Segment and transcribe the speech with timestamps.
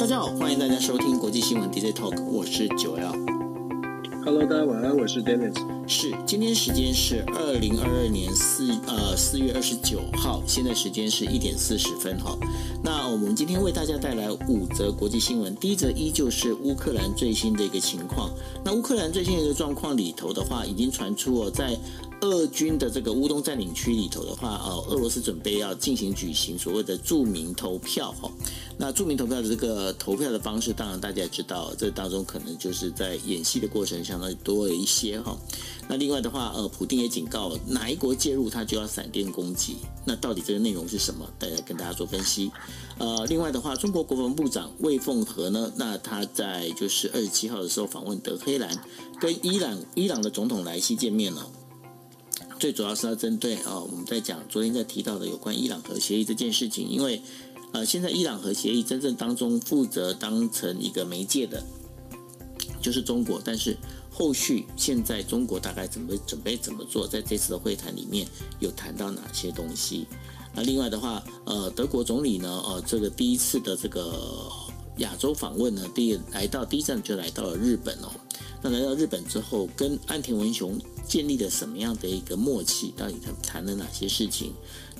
[0.00, 3.12] 大家好，欢迎大家收听国际新闻 DJ Talk，我是九 L。
[4.24, 5.54] Hello，大家晚安，我是 Dennis。
[5.86, 12.34] 是，今天时间是二零二二年四呃四月二十九号，现在时间是一点四十分哈。
[12.82, 18.30] 那我们今天为大家带来五则国际新闻，第一则依旧是乌克兰最新的一个情况。
[18.64, 21.76] 那乌克兰最新的一个状况里头的话，已经传出哦，在
[22.20, 28.30] 俄军的这个乌东占领区里头的话，呃，俄罗斯准备要进行举行所谓的著名投票哈。
[28.76, 35.36] 那著名投票的这个投票的方式，当然大家也知道，这当中可能就是在演戏的过程相当多了一些哈。
[35.88, 39.76] 那另外的话，呃，普丁也警告，哪一国介入他就要闪电攻击。
[40.04, 41.26] 那到底这个内容是什么？
[41.38, 42.50] 大家跟大家做分析。
[42.98, 48.70] 呃，另外的话，中国国防部长魏凤和呢，那他在就是二十七号的时候访问德黑兰，
[49.20, 51.50] 跟伊朗伊朗的总统莱西见面了。
[52.60, 57.22] 最主要是要针对啊、哦，我们在讲昨天在提到的有关伊朗核协议这件事情，因为
[57.72, 61.64] 呃，现在伊朗核协议真正当中负责当成一个媒介的，
[62.82, 63.40] 就是中国。
[63.42, 63.74] 但是
[64.12, 70.06] 后续现在中国大概怎么准备怎么做，在这次的会谈里面有谈到哪些东西？
[70.54, 74.50] 那另外的话，呃，德国总理呢，呃，这个第一次的这个
[74.98, 78.10] 亚洲访问呢，第来到第一站就来到了日本哦。
[78.62, 82.92] 那来到日本之后，跟岸田文雄建立了什么样的一个默契？
[82.96, 84.52] 到底他谈了哪些事情？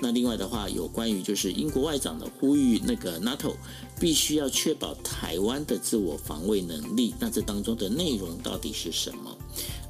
[0.02, 3.54] 那另外的话，有关于就是英国外长的呼吁，那个 NATO
[4.00, 7.14] 必须要确保台湾的自我防卫能力。
[7.18, 9.36] 那这当中的内容到底是什么？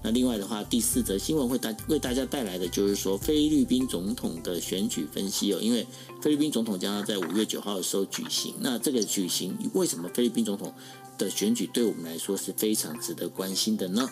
[0.02, 5.86] 那另外的话，第四则新闻会大为大家带来的就是说菲律宾总统的选举分析哦，因为
[6.20, 8.54] 菲律宾总统将要在五月九号的时候举行。
[8.60, 10.72] 那这个举行为什么菲律宾总统
[11.20, 14.08] 的选举对我们来说是非常值得关心的呢？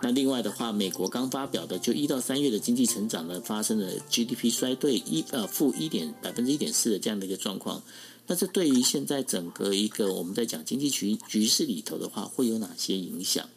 [0.00, 7.82] 那另外的话，美国刚发表的就一到三月的经济成长呢，发生了 GDP 衰退一呃负一点百分之一点四的这样的一个状况。
[8.26, 13.48] 那这对于现在整个一个我们在讲经济局局势里头的话，会有哪些影响？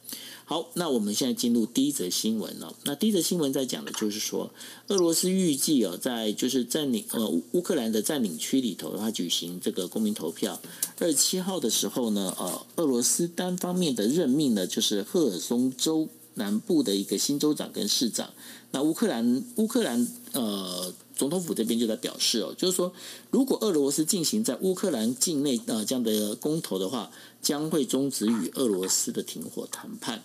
[0.50, 2.76] 好，那我们现在进入第一则新闻了。
[2.84, 4.50] 那第一则新闻在讲的就是说，
[4.88, 10.60] 俄罗斯预计哦，在就是占领呃乌克兰的占领区里头，它举行这个公民投票。
[10.98, 18.34] 二十七号的时候呢，呃，俄罗斯单方面的任命呢，就是赫尔松州南部的一个新州长跟市长。
[18.72, 22.94] 那乌克兰乌克兰呃总统府这边就在表示哦，就是说，
[23.30, 30.24] 如果俄罗斯进行在乌克兰境内呃这样的公投的话，将会终止与俄罗斯的停火谈判。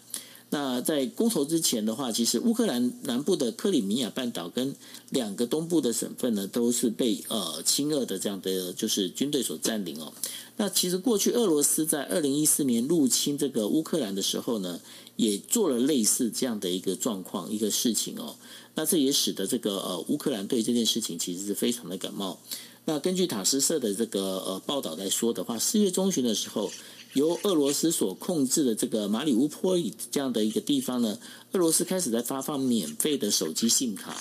[0.50, 4.77] 那在公投之前的话，其实乌克兰南部的克里米亚半岛跟
[5.10, 10.12] 两个东部的省份呢，都是被呃亲俄的这样的就是军队所占领哦。
[10.56, 14.81] 那其实过去俄罗斯在二零一四年入侵这个乌克兰的时候呢，
[15.16, 18.37] 也做了类似这样的一个状况一个事情哦。
[18.74, 22.38] 那这也使得这个呃乌克兰对这件事情其实是非常的感冒。
[22.84, 26.70] 那根据塔斯社的这个呃报道来说的话，四月中旬的时候。
[27.14, 31.16] 由俄罗斯所控制的这个马里乌波尔这样的一个地方呢，
[31.52, 34.16] 俄罗斯开始在发放免费的手机 SIM 卡。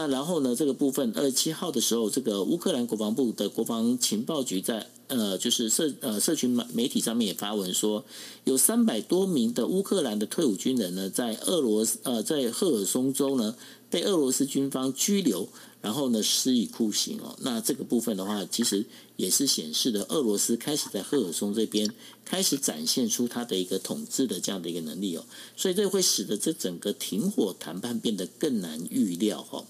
[0.00, 8.02] 那然后呢，这个部分二十七号的时候，这个乌克兰国防部的国防情报局在呃，就是社呃社群媒体上面也发文说，
[8.44, 13.54] 有三百多名的乌克兰的退伍军人呢，在俄罗斯呃在赫尔松州呢
[13.90, 15.46] 被俄罗斯军方拘留。
[15.82, 17.36] 然后呢，施以酷刑哦。
[17.40, 18.84] 那这个部分的话，其实
[19.16, 21.90] 也是显示的俄罗斯开始在赫尔松这边
[22.24, 25.24] 开始展现出它的一个统治的这样的一个能力哦。
[25.56, 29.64] 所以这会使得这整个停火谈判变得更难预料哈。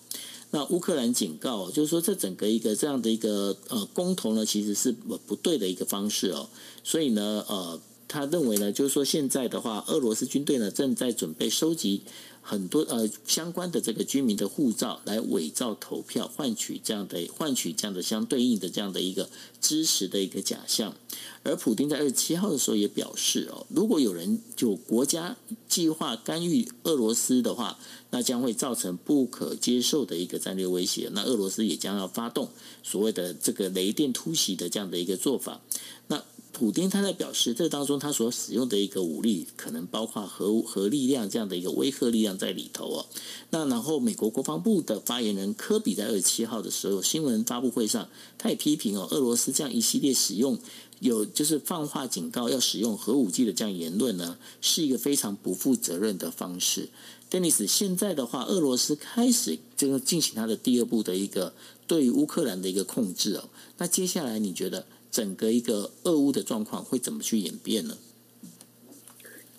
[0.51, 6.49] 那乌克兰警告，就是说这整个一个这样的一个呃公投呢，其实是不对的一个方式哦。
[6.83, 12.03] 所以呢，呃，他认为呢，就是说现在的话，俄罗斯军队呢正在准备收集。
[12.51, 19.31] 很多呃相关的这个居民的护照来伪造投票，换取这样的换取这样的相对应的这样的一个
[19.61, 20.97] 支持的一个假象。
[21.45, 25.37] 而普丁在二十七号的时候也表示哦，如果有人就国家
[25.69, 27.79] 计划干预俄罗斯的话，
[28.11, 31.09] 那将会造成不可接受的一个战略威胁。
[31.13, 32.49] 那俄罗斯也将要发动
[32.83, 35.61] 所谓的这个雷电突袭的这样的一个做法。
[36.09, 43.07] 那普丁他在表示，这当中他所使用的一个武力，可能包括核核力量这样的一个威慑力量在里头哦。
[43.51, 50.59] 那然后，美国国防部的发言人科比在二十七号的时候新闻发布会上，他也批评哦，俄罗斯这样一系列使用
[50.99, 56.91] 有就是放话警告要使用核武器的这样言论呢，是一个非常不负责任的方式。
[57.31, 61.55] Dennis，现在的话，俄罗斯开始就进行他的第二步的一个
[61.87, 63.49] 对于乌克兰的一个控制哦。
[63.79, 64.85] 那接下来你觉得？
[65.11, 67.97] 整个一个俄乌的状况会怎么去演变呢？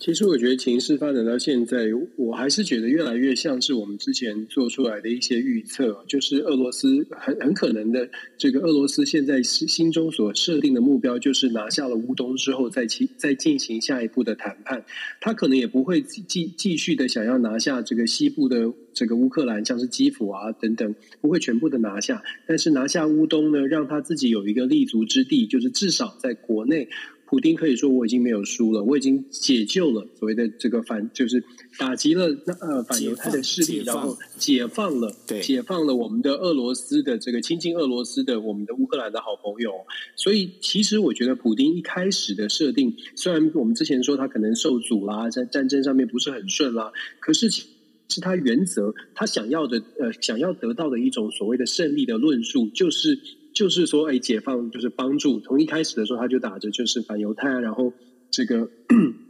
[0.02, 14.84] 其实我觉得情势发展到现在，我还是觉得越来越像是我们之前做出来的一些预测，就是俄罗斯很很可能的，这个俄罗斯现在心中所设定的目标，就是拿下了乌东之后再去再进行下一步的谈判。
[15.20, 22.24] 他可能也不会继继续的想要拿下这个西部的这个乌克兰，像是基辅啊等等，不会全部的拿下。
[22.48, 26.90] 但是拿下乌东呢，让他自己有一个立足之地，就是至少在国内。
[27.32, 31.42] 普丁可以说我已经没有输了，我已经解救了所谓的这个反，就是
[31.80, 39.72] 打击了那呃反犹太的势力，然后解放了，对，解放了我们的俄罗斯的这个亲近俄罗斯的我们的乌克兰的好朋友。
[40.18, 46.92] 所以其实我觉得普丁一开始的设定，虽然我们之前说他可能受阻啦，在战争上面不是很顺啦，
[47.22, 47.64] 可是其
[48.10, 53.18] 实他原则他想要的呃想要得到的一种所谓的胜利的论述就是。
[53.54, 55.40] 就是说，哎，解放就是帮助。
[55.40, 57.94] 从一开始的时候，他就打着就是反犹太，然后
[58.30, 58.70] 这个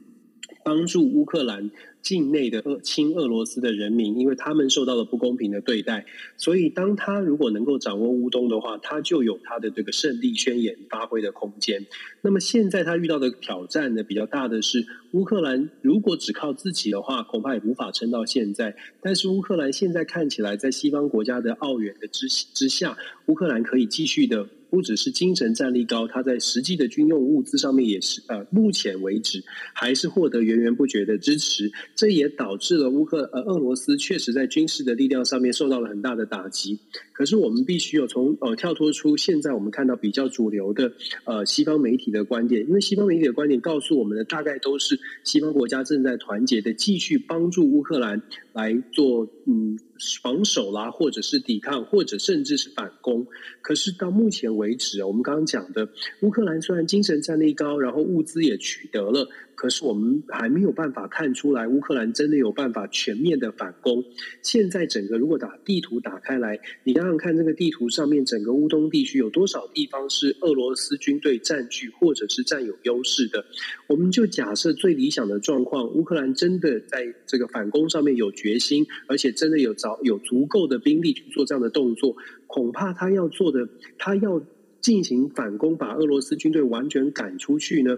[0.63, 1.71] 帮助乌克兰。
[2.01, 6.05] 境内的俄亲俄罗斯的人民，因为他们受到了不公平的对待，
[6.37, 11.85] 所以当他如果能够掌握乌东的话，他就有他的这个胜利宣言发挥的空间。
[12.21, 18.75] 那么现在他遇到的挑战呢，比较大的是乌克兰如果只靠自己的话，恐怕也无法撑到现在。
[19.01, 24.49] 但是乌克兰现在看起来，在西方国家的奥援的之之下，乌克兰可以继续的。
[24.71, 29.43] 不只是精神战力高，他在实际的军用物资上面也是呃，目前为止
[29.73, 31.69] 还是获得源源不绝的支持。
[31.95, 36.79] 这也导致了乌克呃俄罗斯确实在军事的力量上面受到了很大的打击。
[37.21, 40.91] 可是我们必须有从呃跳脱出现在我们看到比较主流的
[41.23, 48.23] 呃西方媒体的观点，因为西方媒体的观点告诉我们的大概都是西方国家正在团结的继续帮助乌克兰
[48.53, 49.77] 来做嗯。
[50.23, 53.27] 防守啦，或者是抵抗，或者甚至是反攻。
[53.61, 55.87] 可是到目前为止，我们刚刚讲的
[56.23, 59.29] 乌克兰虽然精神战力高，然后物资也取得了。
[59.53, 64.03] 可是我们还没有办法看出来，乌克兰真的有办法全面的反攻。
[64.41, 73.45] 现在整个如果打地图打开来，你刚刚看这个地图上面，整个乌东地区有多少地方是俄罗斯军队占据或者是占有优势的？
[73.87, 82.15] 我们就假设最理想的状况，乌克兰真的在这个反攻上面有决心，而且真的有找有足够的兵力去做这样的动作，
[82.47, 83.67] 恐怕他要做的，
[83.97, 84.41] 他要
[84.79, 87.97] 进行反攻，把俄罗斯军队完全赶出去呢？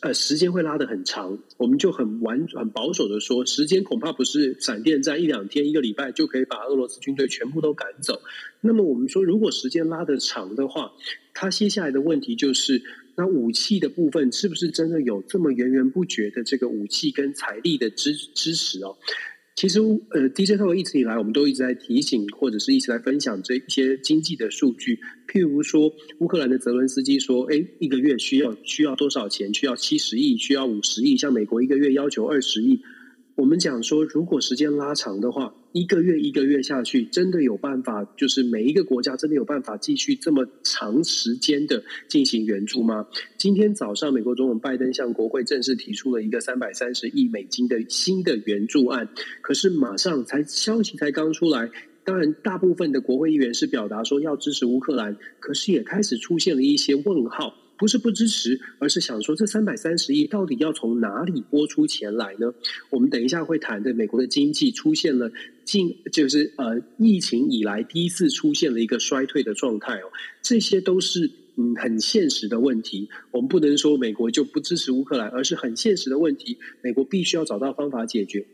[0.00, 8.20] 呃，时间会拉得很长，我们就很完很保守的说，时间恐怕不是闪电战一两天、一个礼拜就可以把俄罗斯军队全部都赶走。
[8.60, 10.92] 那么我们说，如果时间拉得长的话，
[11.34, 12.82] 它接下来的问题就是，
[13.16, 18.96] 那武器的部分是不是真的有这么源源不绝的这个武器跟财力的支支持哦？
[19.54, 24.98] 其实，呃，DJ t a 一直以来，我们都一直在提醒，或者是一直在分享这一些经济的数据。
[25.28, 29.52] 譬如说，乌克兰的泽伦斯基说：“哎，一个月需要需要多少钱？
[29.52, 31.18] 需要七十亿，需要五十亿。
[31.18, 32.80] 像美国一个月要求二十亿。”
[33.36, 38.04] 我们讲说，如果时间拉长的话，一个月一个月下去，真的有办法？
[38.16, 43.06] 就是每一个国家真的有办法继续这么长时间的进行援助吗？
[43.38, 49.08] 今天早上，美国总统拜登向国会正式提出了一个三百三十亿美金的新的援助案，
[49.40, 51.70] 可是马上才消息才刚出来，
[52.04, 57.54] 当然大部分的国会议员是表达说要支持乌克兰，可是也开始出现了一些问号。
[57.76, 62.54] 不是不支持，而是想说这三百三十亿到底要从哪里拨出钱来呢？
[62.90, 65.32] 我们等一下会谈的，美国的经济出现了
[65.64, 73.08] 近就是呃疫情以来第一次出现了一个衰退的状态哦，这些都是嗯很现实的问题。
[73.32, 78.46] 我们不能说美国就不支持乌克兰，而是很现实的问题，美国必须要找到方法解决，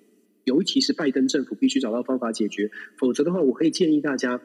[0.45, 4.41] 尤其是拜登政府必须找到方法解决，否则的话，我可以建议大家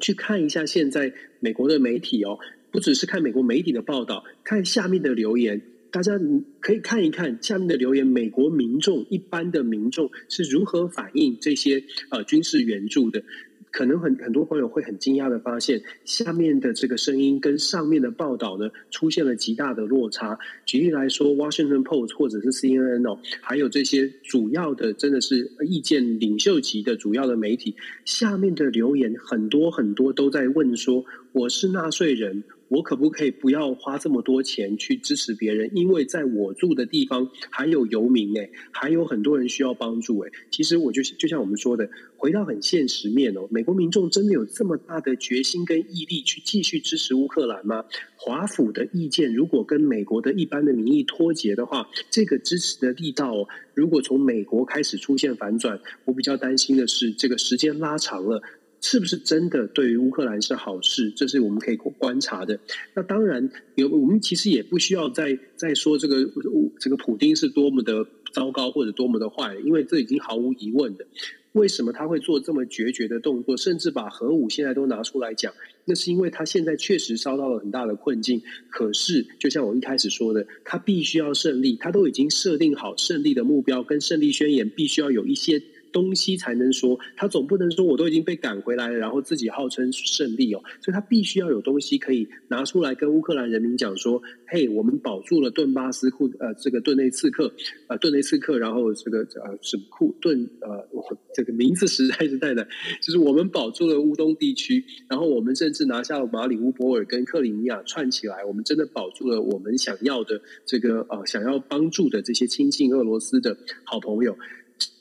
[0.00, 2.38] 去看一下现在美国的媒体哦。
[2.74, 5.62] 不只是看美国媒体的报道，看下面的留言，
[5.92, 6.18] 大家
[6.58, 13.22] 可以看一看下面的留言，美国民众一般的民众是如何反映这些呃军事援助的。
[13.70, 20.38] 可能很很多朋友会很惊讶的发现，下面的这个声音跟上面的报道呢，出现了极大的落差。
[20.64, 35.70] 举例来说，《Washington Post》或者是 CNN 哦，还有这些主要的真的是意见领袖级的主要的媒体，下面的留言很多很多都在问说：“我是纳税人。”我可不可以不要花这么多钱去支持别人？
[35.74, 40.30] 因为在我住的地方还有游民哎，还有很多人需要帮助哎。
[40.50, 47.84] 其实我就就像我们说的，回到很现实面哦，美国民众真的有这么大的决心跟毅力去继续支持乌克兰吗？
[48.16, 58.42] 华府的意见如果跟美国的一般的民意脱节的话，这个支持的力道哦，如果从美国开始出现反转，我比较担心的是这个时间拉长了。
[58.86, 61.10] 是不是真的对于乌克兰是好事？
[61.16, 62.60] 这是我们可以观察的。
[62.92, 66.30] 那当然有，我们其实也不需要再再说这个
[66.78, 71.06] 这个普丁是多么的糟糕或者多么的坏，因为这已经毫无疑问的。
[71.52, 75.54] 为什么他会做这么决绝的动作，甚至把核武现在都拿出来讲？
[75.86, 78.42] 那是因为他现在确实遭到了很大的困境。
[78.68, 85.62] 可是，就像我一开始说的，他必须要胜利，他都已经设定好胜利的目标跟胜利宣言，必须要有一些。
[85.94, 97.54] 东西才能说，他总不能说我都已经被赶回来了，然后自己号称胜利哦，所以他必须要有东西可以拿出来跟乌克兰人民讲说，嘿，我们保住了顿巴斯库呃这个顿内茨克
[97.86, 102.66] 呃顿内茨克，然后这个呃什么库顿呃我这个名字实在是太难，
[103.00, 114.36] 就是我们保住了乌东地区，然后我们甚至拿下了马里乌波尔跟克里米亚串起来，我们真的保住了我们想要的这个呃想要帮助的这些亲近俄罗斯的好朋友。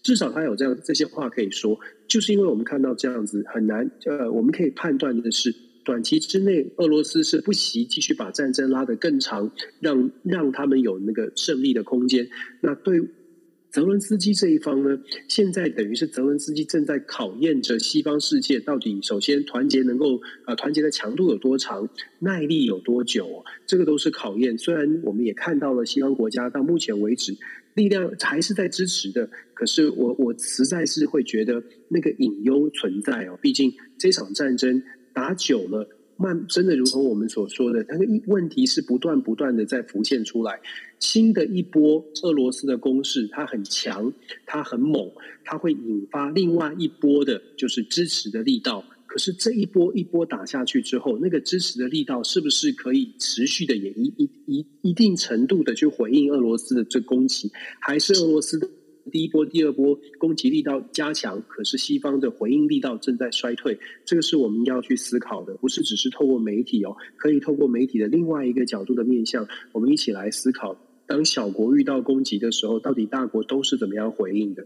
[0.03, 5.55] 至少他有这样这些话可以说，就是因为我们看到这样子很难，呃，我们可以判断的是，
[5.85, 12.27] 短期之内俄罗斯是不惜继续把战争拉得更长，让让他们有那个胜利的空间。
[12.59, 13.01] 那对
[13.71, 21.87] 泽伦斯基这一方呢，现在等于是泽伦斯基正在考验着西方世界到底首先团结能够呃团结的强度有多长，
[22.19, 24.57] 耐力有多久，这个都是考验。
[24.57, 27.37] 虽然我们也看到了西方国家到目前为止。
[27.75, 33.37] 力量还是在支持的，可是我我实在是会觉得那个隐忧存在哦。
[33.41, 35.87] 毕竟这场战争打久了，
[36.17, 40.59] 慢真的如同我们所说的，那个问题是不断不断的在浮现出来。
[40.99, 44.13] 新的一波俄罗斯的攻势，它很强，
[44.45, 45.11] 它很猛，
[45.43, 48.85] 它会引发另外一波的，就是支持的力道。
[49.13, 58.67] 可是这一波一波打下去之后，那个支持的力道是不是可以持续的，也一一一一定程度的去回应俄罗斯的这攻击，还是俄罗斯的
[59.11, 63.77] 第一波、第二波攻击力道加强，可是西方的回应力道正在衰退？
[64.03, 74.65] 这个是我们要去思考的，不是只是透过媒体哦，可以透过媒体的另外一个角度的面向，我们一起来思考：当小国遇到攻击的时候，到底大国都是怎么样回应的？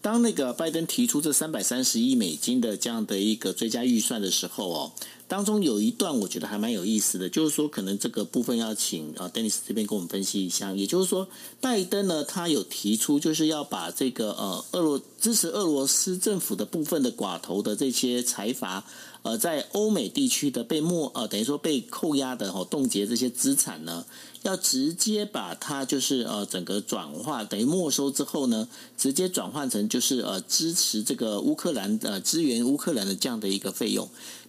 [0.00, 4.92] 当那个拜登提出这三百三十亿美金的这样的一个追加预算的时候哦，
[5.28, 10.72] 当中有一段我觉得还蛮有意思的，就是说可能这个部分要请啊，Denis 这边跟我们分析一下。
[10.72, 11.28] 也就是说，
[11.60, 18.84] 拜登呢他有提出就是要把这个呃俄罗支持俄罗斯政府的部分的寡头的这些财阀。
[19.22, 24.06] 呃，在欧美地区的被没呃，等于说被扣押的哦，冻结这些资产呢，
[24.42, 34.08] 要直接把它就是呃，整个转化等于没收之后呢，直接转换成就是呃，支持这个乌克兰呃支援乌克兰的这样的一个费用。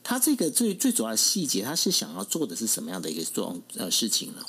[0.09, 4.43] 它这个最最主要的细节，他是想要做的是什么样的一个状呃事情呢？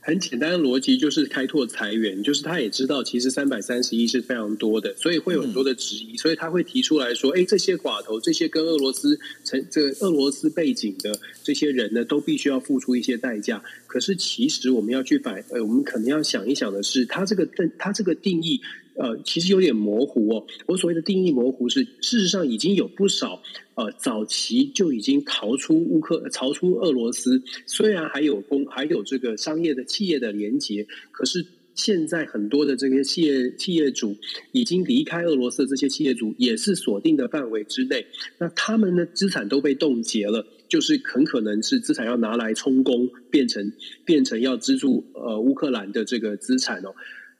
[0.00, 18.60] 很简单的逻辑就是开拓财源，就是他也知道其实三百三十亿是非常多的，所以会有很多的质疑，所以他会提出来说：“哎，这些寡头，这些跟俄罗斯成这个俄罗斯背景的这些人呢，都必须要付出一些代价。”可是其实我们要去反，呃，我们可能要想一想的是，他这个定他这个定义。
[18.96, 20.46] 呃，其实有点模糊哦。
[20.66, 23.42] 我所谓的定义模糊是，事实上已经有不少
[23.74, 34.16] 呃早期就已经逃出乌克逃出俄罗斯，虽然还有公还有这个商业的企业的连结，可是现在很多的这些企业企业主
[34.52, 38.06] 已经离开俄罗斯，这些企业主也是锁定的范围之内。
[38.38, 43.72] 那他们的资产都被冻结了，就是很可能是资产要拿来充公，变成
[44.04, 46.94] 变成要资助呃乌克兰的这个资产哦。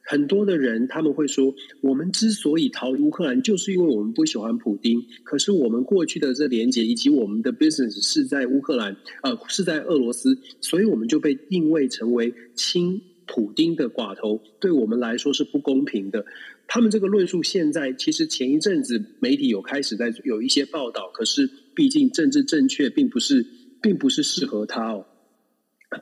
[0.06, 5.02] 很多的人他们会说，我们之所以逃离乌克兰，就是因为我们不喜欢普丁。
[5.24, 16.26] 可是我们过去的这连接以及我们的 business 是在乌克兰，呃，是在俄罗斯，所以我们就被定位成为亲普丁的寡头，对我们来说是不公平的。
[16.66, 23.46] 他们这个论述现在其实前一阵子媒体有开始在有一些报道，可是毕竟政治正确并不是，
[23.80, 25.06] 并不是适合他哦。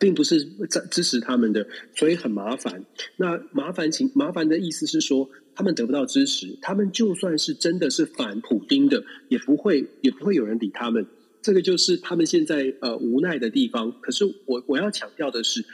[0.00, 2.84] 并不是支支持他们的，所以很麻烦。
[3.16, 11.06] 那麻烦情麻烦的意思是说，他们得不到支持，他们就算是真的是反普丁的，也不会也不会有人理他们。
[11.42, 13.92] 这个就是他们现在呃无奈的地方。
[14.00, 15.64] 可是我我要强调的是，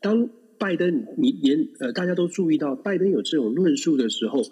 [0.00, 4.42] 当拜登你连呃大家都注意到拜登有这种论述的时候，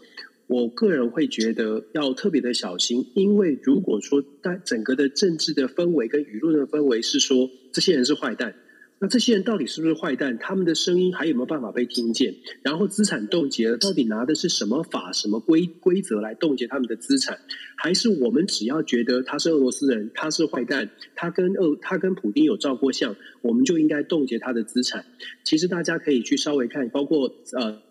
[0.47, 8.55] 我个人会觉得要特别的小心，因为如果说在整个的政治的氛围跟舆论的氛围是说这些人是坏蛋。
[9.01, 10.39] 那这些人到底是不是坏蛋？
[10.39, 12.35] 他们的声音还有没有办法被听见？
[12.63, 17.39] 然后资产冻结了，到底拿的是什么法、什么规规则来冻结他们的资产？
[17.77, 25.05] 还是我们只要觉得他是俄罗斯人，他是坏蛋，他跟俄他跟普丁有照过相，我们就应该冻结他的资产？
[25.45, 27.83] 其实大家可以去稍微看，包括呃。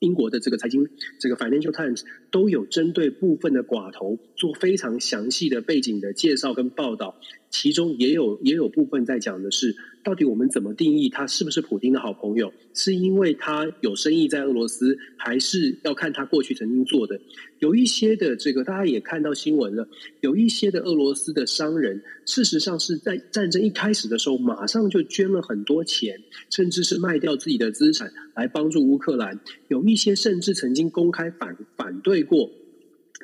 [0.00, 0.86] 英国的这个财经，
[1.18, 7.16] 这个 Financial Times 都有针对部分的寡头做非常详细的背景的介绍跟报道，
[7.50, 9.74] 其中也有也有部分在讲的是，
[10.04, 12.52] 到底我们怎么定义他是不是普丁的好朋友？
[12.74, 17.18] 是因为他有生意在俄罗斯，还是要看他过去曾经做的？
[17.60, 19.88] 有一些的这个大家也看到新闻了，
[20.20, 29.40] 有一些的俄罗斯的商人，事实上是在战争一开始的时候，马上就捐了很多钱，甚至是卖掉自己的资产来帮助乌克兰。
[29.68, 32.50] 有一些甚至曾经公开反反对过。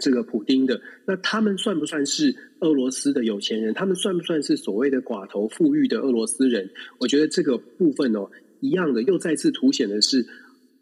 [0.01, 3.75] 这个普丁的，那他们算不算是俄罗斯的有钱人？
[3.75, 6.71] 他们算不算是所谓的寡头富裕的俄罗斯人？
[6.99, 8.31] 我觉得这个部分哦，
[8.61, 10.27] 一样的，又再次凸显的是，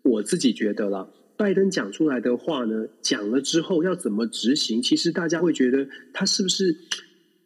[0.03, 4.81] 我自己觉得啦，拜登讲出来的话呢，讲了之后要怎么执行？
[4.81, 6.77] 其实大家会觉得他是不是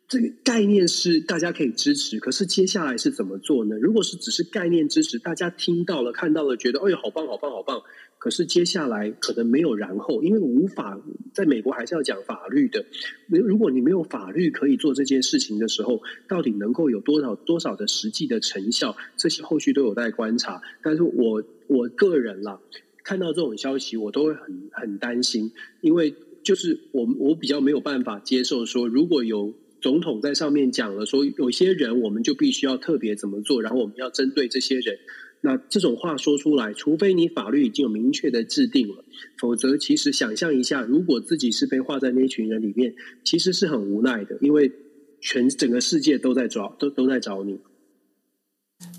[0.07, 2.19] 这个概念是大家可以支持？
[2.19, 3.77] 可是接下来是怎么做呢？
[3.79, 7.81] 如果是只是概念支持，大家听到了、看到了，觉得哎呦，好棒，好棒，好棒。
[8.25, 10.99] 可是接下来可能没有然后，因为无法
[11.35, 12.83] 在美国还是要讲法律的。
[13.29, 20.63] 如果你没有法律可以做这件事情的时候，到底能够有多少多少的实际的成效，这些后续都有待观察。
[20.83, 22.59] 但是我我个人啦，
[23.03, 25.53] 看到这种消息，我都会很很担心，
[25.83, 29.53] 因为就是我我比较没有办法接受说，如果有
[29.83, 34.99] 总统在上面讲了说，有些人我们就必须要特别怎么做，然后我们要针对这些人。
[35.47, 39.05] 那这种话说出来，除非你法律已经有明确的制定了，
[39.39, 44.73] 否则其实想象一下，如果自己是被划在那一群人里面，其实是很无奈的，因为
[45.21, 47.61] 全整个世界都在找，都都在找你。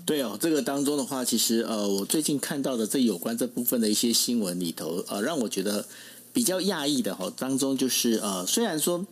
[0.06, 5.84] 对哦，这个当中的话，其实呃，我最近看到的这有关这部分的一些新闻里头，呃，让我觉得
[6.32, 9.04] 比较讶异的哈，当中就是呃，虽然说。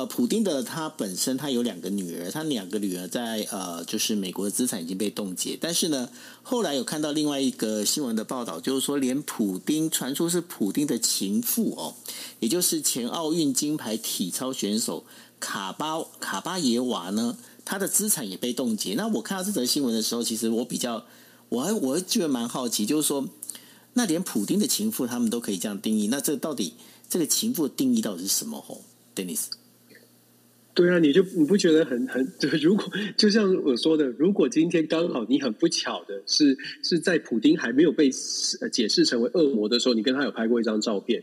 [0.00, 5.58] 呃，普丁的他本身他有两个女儿，他两个女儿在呃，就是美国的资产已经被冻结。
[5.60, 6.08] 但是呢，
[6.42, 11.94] 后来有看到另外一个新闻的报道，就是说连普丁传出是普丁的情妇哦，
[12.38, 15.04] 也就是前奥运金牌体操选手
[15.38, 18.94] 卡巴卡巴耶娃呢，他的资产也被冻结。
[18.94, 21.04] 那我看到这则新闻的时候，其实我比较
[21.50, 23.28] 我还我还觉得蛮好奇，就是说，
[23.92, 26.72] 那连普丁的情妇他们都可以这样定义，那这到底
[27.10, 28.64] 这个情妇的定义到底是什么？
[28.66, 28.78] 哦
[29.14, 29.59] ，Dennis。
[30.80, 32.84] 对啊，你就你不觉得很很就 如果
[33.16, 38.08] 就像我说的，如果今天刚好你很不巧的是是在普丁还没有被
[38.72, 41.22] 解释成为恶魔的时候，你跟他有拍过一张照片。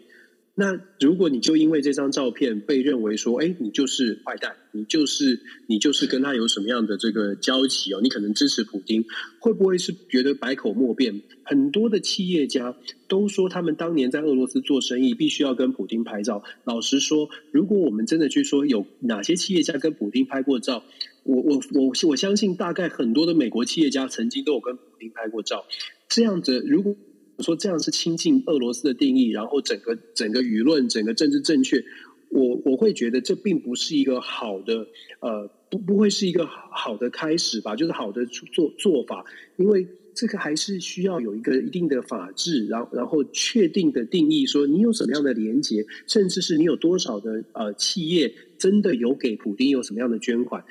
[0.60, 8.00] 那如果你就因为这张照片被认为说，哎，你就是坏蛋，你就是你就是跟他有什么样的这个交集哦？
[8.02, 9.06] 你可能支持普丁，
[9.39, 11.22] 会不会是觉得百口莫辩？
[11.43, 12.76] 很多的企业家
[13.08, 16.41] 都说，他们当年在俄罗斯做生意，必须要跟普丁拍照。
[16.63, 20.84] 老实说，如果我们真的去说有哪些企业家跟普丁拍过照，
[21.22, 25.65] 我我我我相信，大概很多的美国企业家曾经都有跟普丁拍过照。
[26.10, 26.96] 这样子，如果
[27.39, 31.84] 说这样是亲近俄罗斯的定义，然后整个整个舆论、整个政治正确，
[32.30, 34.88] 我我会觉得这并不是一个好的，
[35.19, 39.26] 呃，不不会是一个好的开始吧，就是好的做做法，
[39.58, 50.65] 因为这个还是需要有一个一定的法制，然然后确定的定义，说你有什么样的连结，甚至是你有多少的呃企业真的有给普丁有什么样的捐款。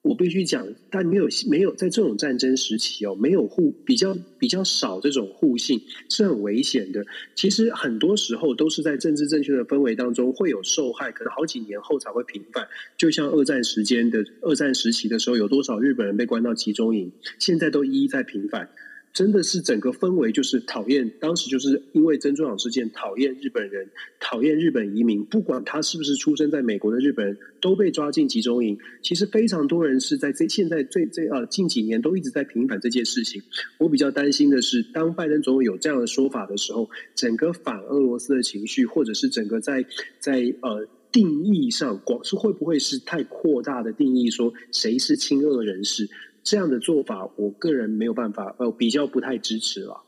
[0.00, 7.04] 我必须讲，但没有没有在这种战争时期哦，没有互比较比较少这种互信是很危险的。
[7.34, 12.66] 其实很多时候都是在政治正确的氛围当中会有受害，可能好几年后才会平反。
[12.96, 18.70] 就像二战时间的二战时期的时候，有多少日本人被关到集中营，现在都一一在平反。
[19.18, 28.78] 真的是整个氛围就是讨厌，当时就是因为珍珠港事件讨厌日本人，讨厌日本移民，不管他是不是出生在美国的日本人，都被抓进集中营。
[29.02, 33.42] 其实非常多人是在这现在最最呃近几年都一直在平反这件事情。
[33.78, 39.84] 我比较担心的是，当拜登总统有这样的说法的时候，整个反俄罗斯的情绪，或者是整个在
[40.20, 46.08] 在呃定义上广是会不会是太扩大的定义，说谁是亲俄人士？
[46.42, 50.02] 这样的做法，我个人没有办法，呃，比较不太支持了。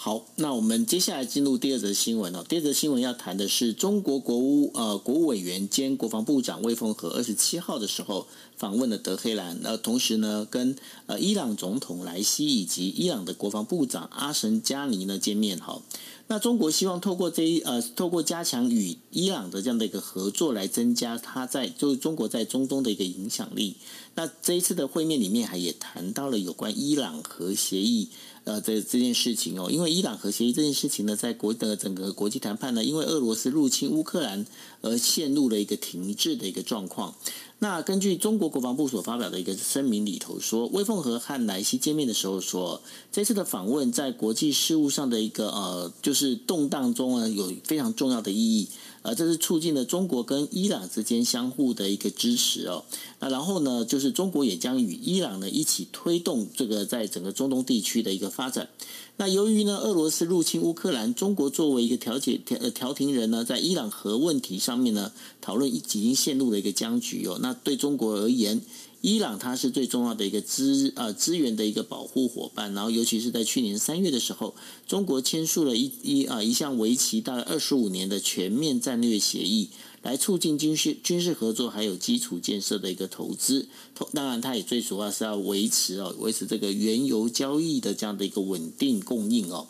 [0.00, 2.44] 好，那我们接下来进入第二则新闻哦。
[2.48, 15.82] 第二则新闻要谈的是中国国务呃国务委员兼国防部长魏凤和二十七号的时候访问了德黑兰，呃，同时呢跟呃伊朗总统莱西以及伊朗的国防部长阿什加尼呢见面哈。
[16.28, 23.74] 那中国希望透过这一呃，透过加强与伊朗的这样的一个合作，来增加它在就是中国在中东的一个影响力。
[24.18, 28.08] 那这一次的会面里面，还也谈到了有关伊朗核协议
[28.42, 29.70] 呃这这件事情哦。
[29.70, 34.44] 因为伊朗核协议这件事情呢，在国的整个国际谈判呢，因为俄罗斯入侵乌克兰
[34.80, 37.14] 而陷入了一个停滞的一个状况。
[37.60, 48.68] 那根据中国国防部所发表的一个声明里头说，魏凤和和莱西见面的时候说，这次的访问在国际事务上的一个呃，就是动荡中呢，有非常重要的意义。
[49.08, 52.84] 呃，这是促进了中国跟伊朗之间相互的一个支持哦。
[53.20, 58.68] 那然后呢，就是中国也将与伊朗呢一起推动这个在整个中东地区的一个发展。
[59.16, 67.38] 那由于呢，俄罗斯入侵乌克兰，中国作为一个调解调呃调停人呢，在伊朗核问题上面呢，讨论已经陷入了一个僵局哦。
[67.40, 68.60] 那对中国而言，
[69.00, 72.74] 伊朗它是最重要的一个资呃资源的一个保护伙伴。
[72.74, 74.54] 然后，尤其是在去年三月的时候，
[74.86, 79.70] 中国签署了一一啊一项为期大概二十五年的全面战略协议。
[80.02, 83.68] 来促进军事军事合作，还有基础建设的一个投资。
[84.12, 89.66] 当然，它也最主要是要维持哦，维持这个原油交易的这样的一个稳定供应哦。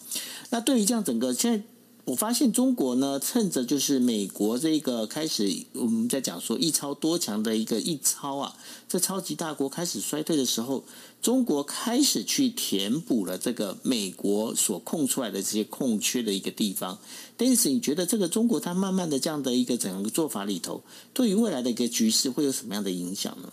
[0.51, 1.65] 那对于这样整个现在。
[2.09, 8.57] 我发现中国呢，趁着就是美国这个开始，我们在讲说一超多强的一个一超啊，
[8.89, 10.85] 这超级大国开始衰退的时候，
[11.21, 16.99] 中国开始去填补了这个美国所空出来的这些空缺的一个地方。
[17.37, 23.53] 但是你觉得这个中国它慢慢的这样的一个整个做法里头，对于未来的一个局势会有什么样的影响呢？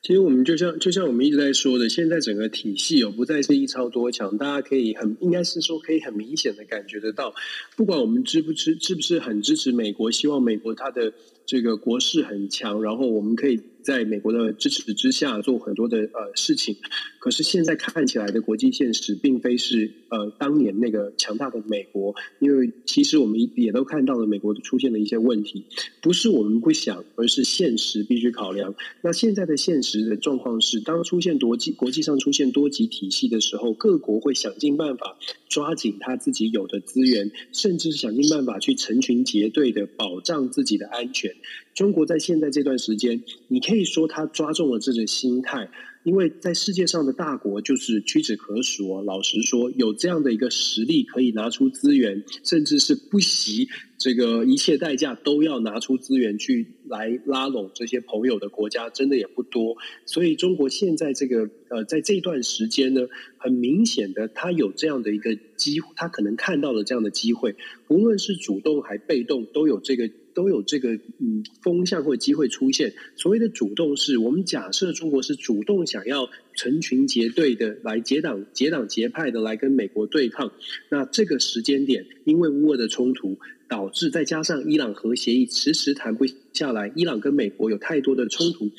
[0.00, 7.34] 其实我们就像就像我们一直在说的，现在整个体系哦，不再是一超多强，大家可以很应该是说可以很明显的感觉得到，
[7.76, 11.12] 不管我们支不支是不是很支持美国，希望美国它的
[11.48, 13.58] 这个国势很强，然后我们可以。
[13.80, 16.76] 在美国的支持之下，做很多的呃事情，
[17.20, 25.64] 可是现在看起来的国际现实，并非是呃当年那个强大的美国，因为其实我们也都看到了美国出现的一些问题，
[26.02, 28.74] 不是我们不想，而是现实必须考量。
[29.00, 35.16] 那现在的现实的状况是，当出现国际国际上出现多极体系的时候，各国会想尽办法
[35.48, 41.34] 抓紧他自己有的资源，甚至是想尽办法去成群结队的保障自己的安全。
[41.74, 45.70] 中国在现在这段时间，你可以说他抓中了这个心态，
[46.02, 49.02] 因为在世界上的大国就是屈指可数哦。
[49.06, 59.76] 老实说，有这样的一个实力，可以拿出资源，甚至是不惜这个一切代价都要拿出资源去来拉拢这些朋友的国家，真的也不多。
[60.04, 63.02] 所以，中国现在这个呃，在这段时间呢，
[63.36, 67.54] 很明显的，他有这样的一个机会，他可能看到了这样的机会，
[67.86, 70.10] 无论是主动还被动，都有这个。
[70.38, 72.94] 都有这个嗯风向或机会出现。
[73.16, 80.52] 所谓的主动是，我们假设中国是主动想要成群结队的来结党结党结派的来跟美国对抗。
[80.90, 83.36] 那这个时间点，因为乌俄的冲突，
[83.68, 88.70] 导致再加上伊朗核协议迟迟谈不下来，伊朗跟美国有太多的冲突。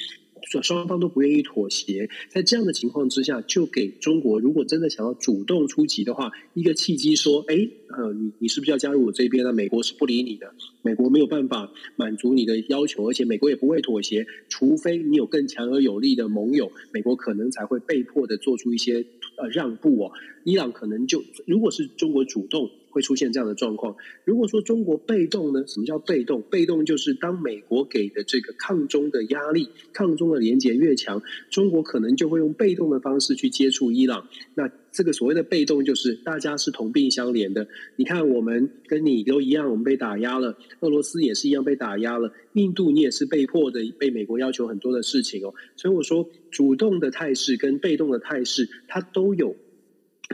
[0.64, 7.56] 双方都不愿意妥协，在这样的情况之下，就给中国如果真的想要主动出击的话，一个契机，说：哎，
[7.90, 9.44] 呃，你你是不是要加入我这边？
[9.44, 19.06] 呢美国是不理你的，美国没有办法满足你的要求，而且美国也不会妥协，除非你有更强而有力的盟友，美国可能才会被迫的做出一些
[19.38, 20.12] 呃让步哦。
[20.44, 22.70] 伊朗可能就如果是中国主动。
[22.92, 23.96] 会出现这样的状况。
[24.26, 25.64] 如果说中国被动呢？
[25.68, 26.42] 什么叫被动？
[26.42, 34.28] 被动就是当美国给的这个抗中的压力、抗中的连接越强，中国可能就会用被动的方式去接触伊朗。
[34.56, 37.68] 那这个所谓的被动，就是大家是同病相怜的。
[37.96, 45.54] 你看，我们跟你都一样，我们被打压了；俄罗斯也是一样被打压了；印度你也是被迫的，被美国要求很多的事情哦。
[45.76, 49.56] 所以我说，主动的态势跟被动的态势，它都有。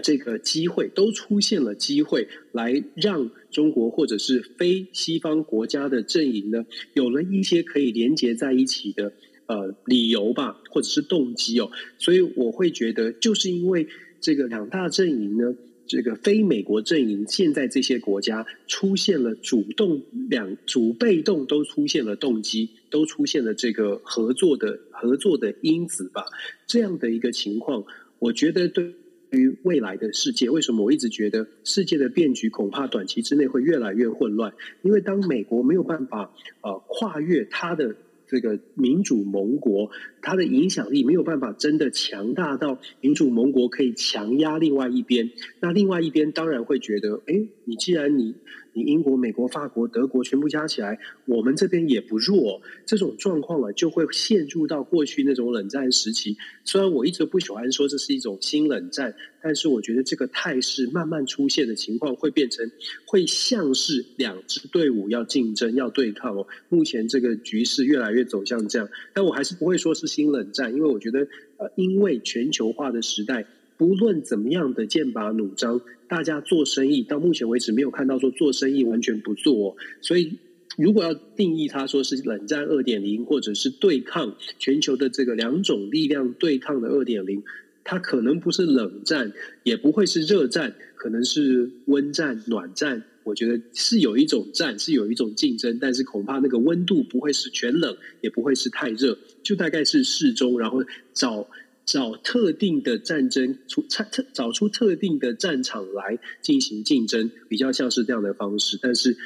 [0.03, 9.13] 这个机会都出现了，机会来让中国或者是非西方国家的阵营呢，有了一些可以连接在一起的
[9.47, 11.71] 呃理由吧，或者是动机哦。
[11.97, 13.87] 所以我会觉得，就是因为
[14.19, 15.55] 这个两大阵营呢，
[15.87, 26.25] 这个非美国阵营，现在这些国家出现了主动两主被动都出现了动机，都出现了这个合作的合作的因子吧。
[26.67, 27.85] 这样的一个情况，
[28.19, 28.93] 我觉得对。
[29.31, 34.53] 于未来的世界，为什么我一直觉得世界的变局恐怕短期之内会越来越混乱？
[34.81, 37.95] 因为当美国没有办法呃跨越它的
[38.27, 39.89] 这个民主盟国，
[40.21, 48.35] 它的影响力没有办法真的强大到民主盟国可以强压另外一边，那另外一边当然会觉得，哎，你既然你。
[48.77, 52.61] 你英国、美国、法国、德国全部加起来，我们这边也不弱。
[52.85, 56.35] 这种状况了，就会陷入到过去那种冷战时期。
[56.65, 62.69] 虽然我一直不喜欢说这是一种新冷战，但是我觉得这个态势慢慢出现的情况，会变成
[63.07, 66.45] 会像是两支队伍要竞争、要对抗哦。
[66.67, 73.45] 目前这个局势越来越走向这样，但我还是不会说是新冷战，因为我觉得，呃，因为全球化的时代。
[73.77, 79.75] 不论怎么样的剑拔弩张，大家做生意到目前为止没有看到说做生意完全不做。
[79.99, 80.37] 所以，
[80.77, 87.43] 如果要定义它说是冷战二点零，或者是对抗全球的这个两种力量对抗的二点零，
[87.83, 93.03] 它可能不是冷战，也不会是热战，可能是温战、暖战。
[93.25, 100.81] 我觉得是有一种战，是有一种竞争，但是恐怕那个温度不会是全冷，也不会是太热，就大概是适中，然后
[101.13, 101.49] 找
[101.85, 109.17] 找特定的战争出特找出特定的战场来进行竞争，比较像是这样的方式，但是。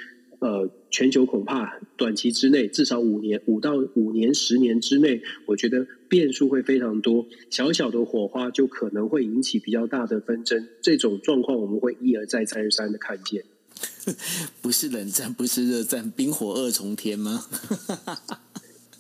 [0.42, 7.28] 呃，全球恐怕短期之内，至少五年、五到五年、十年之内，我觉得变数会非常多。
[7.50, 13.44] 小小的火花就可能会引起比较大的纷争，这种状况我们会一而再、再而三的看见。
[14.62, 17.46] 不是冷战，不是热战，冰火二重天吗？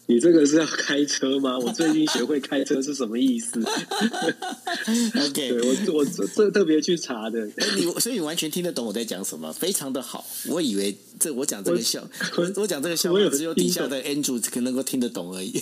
[0.07, 1.55] 你这个是要开车吗？
[1.59, 3.61] 我最近学会开车是什么意思？
[5.21, 7.45] OK，对我我这特别去查的。
[7.75, 10.25] 你所以你完全听得懂我在讲什么，非常的好。
[10.47, 15.61] 我以为这我讲这个笑，我我讲这个笑话只有底下的 Andrew 可能够听得懂而已。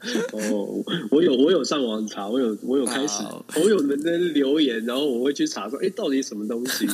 [0.32, 3.22] 哦，我有我有上网查，我有我有开始，
[3.56, 6.86] 我有人在留言，然后我会去查说，哎，到底什么东西？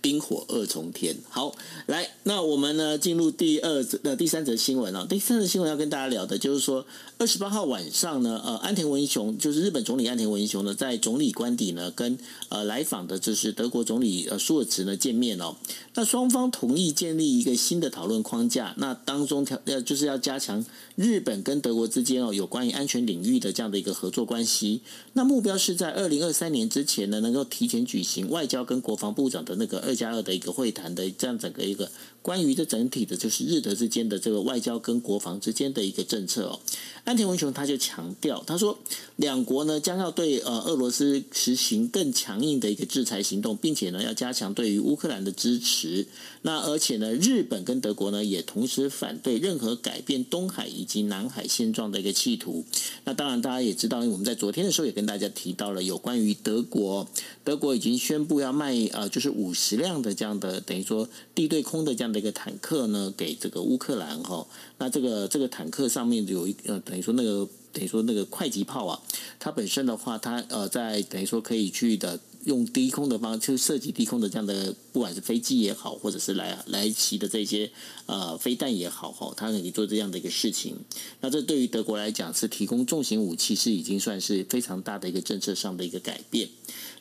[0.00, 1.16] 冰火二重天。
[1.28, 1.54] 好，
[1.86, 5.06] 来，那我们呢进入第二则呃第三则新闻啊。
[5.08, 6.84] 第三则新闻要跟大家聊的就是说，
[7.18, 15.56] 二十八号晚上呢，呃，安田文雄就是日本总理安田文雄呢，在总理官邸呢跟呃来访的就是德国总理呃舒尔茨呢见面哦。
[15.94, 20.64] 那双方同意建立一个新的讨论框架，那当中条呃就是要加强
[20.96, 24.80] 日本跟德国之间哦有关于安全领域的这样的一个合作关系。
[25.14, 31.88] 那目标是在二零二三年之前呢，能够提前举行外交跟国防部长的那个二加二的一个会谈的这样整个一个
[32.22, 36.60] 关于这整体的，就是日德之间的这个外交跟国防之间的一个政策哦。
[37.04, 38.78] 安田文雄他就强调，他说
[39.16, 46.06] 两国呢将要对呃俄罗斯实行更强硬的一个制裁行动，并且呢要加强对于乌克兰的支持。
[46.42, 52.64] 那而且呢，日本跟德国呢也同时反对任何改变东海以及南海现状的一个企图。
[53.04, 57.08] 那当然大家也知道，因为我们在昨天的时候也跟大家提到了有关于德国，
[57.42, 64.46] 德国已经宣布要卖呃就是五十辆的这样的等于说地对空的这样的一个坦克呢给这个乌克兰哈。
[64.78, 69.00] 那这个这个坦克上面有一呃等于说那个等于说那个快击炮啊，
[69.38, 72.20] 它本身的话它呃在等于说可以去的。
[72.44, 77.70] 用低空的方式就射击低空的这样的，不管是飞机也好，或者是来来袭的这些
[78.06, 80.74] 呃飞弹也好，哈，它可以做这样的一个事情。
[81.20, 86.48] 那这对于德国来讲，是提供重型武器，是已经算是非常大的一个政策上的一个改变。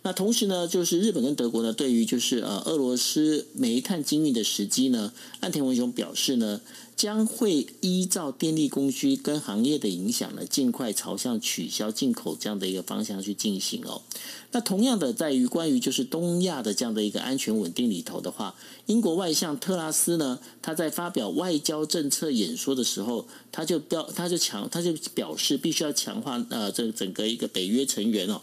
[0.04, 6.62] 那同时呢，就是日本跟德国呢，对于就是呃俄罗斯煤炭禁运的时机呢，岸田文雄表示呢。
[6.94, 14.04] 将会依照电力供需跟行业的影响呢，尽快朝向取消进口这样的一个方向去进行哦。
[14.52, 18.54] 那同样的，在于关于就是东亚的这样的一个安全稳定里头的话，
[18.86, 28.42] 英国外相特拉斯呢，他在发表外交政策演说的时候，他就表他就强他就表示必须要强化呃这整个一个北约成员哦。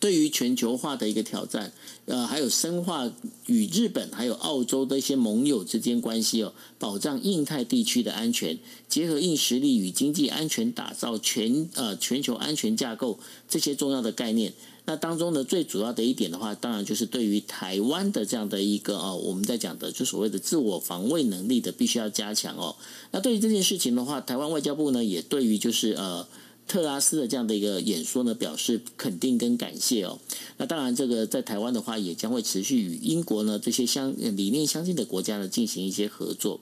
[0.00, 1.72] 对于全球化的一个挑战，
[2.06, 3.12] 呃，还有深化
[3.46, 8.58] 与日本还有澳洲的一些盟友之间关系哦，保障印太地区的安全，
[8.88, 14.54] 结合硬实力与经济安全，打造全呃全球安全架构这些重要的概念。
[14.86, 22.74] 那当中呢，最主要的一点的话，当然就是对于台湾的这样的一个、哦，我们在讲的就所谓的自我防卫能力的，必须要加强哦。
[23.10, 26.26] 那对于这件事情的话，台湾外交部呢，也对于就是呃。
[26.70, 30.20] 特拉斯的这样的一个演说呢，表示肯定跟感谢哦。
[30.56, 36.60] 那当然，这个在台湾的话，也将会持续与英国呢这些相理念相近的国家呢进行一些合作。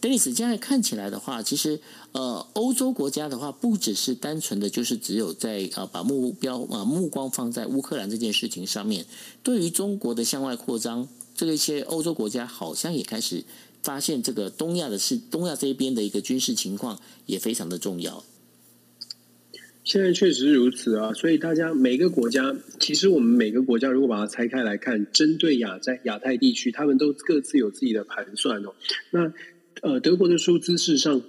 [0.00, 9.06] 德里斯，现在看起来的话，其实呃，欧洲国家的话，不只是单纯的就是只有在啊把目标啊目光放在乌克兰这件事情上面，
[9.44, 13.44] 对于中国的向外扩张，这个一些欧洲国家好像也开始
[13.84, 18.24] 发现这个东亚的是东亚这一边的一个军事情况也非常的重要。
[19.84, 28.72] 现在确实如此啊，所以大家每个国家，其实我们每个国家如果把它拆开来看，针对亚在亚太地区，他们都各自有自己的盘算哦。
[29.10, 29.30] 那
[29.82, 31.20] 呃，德国的舒兹事实上，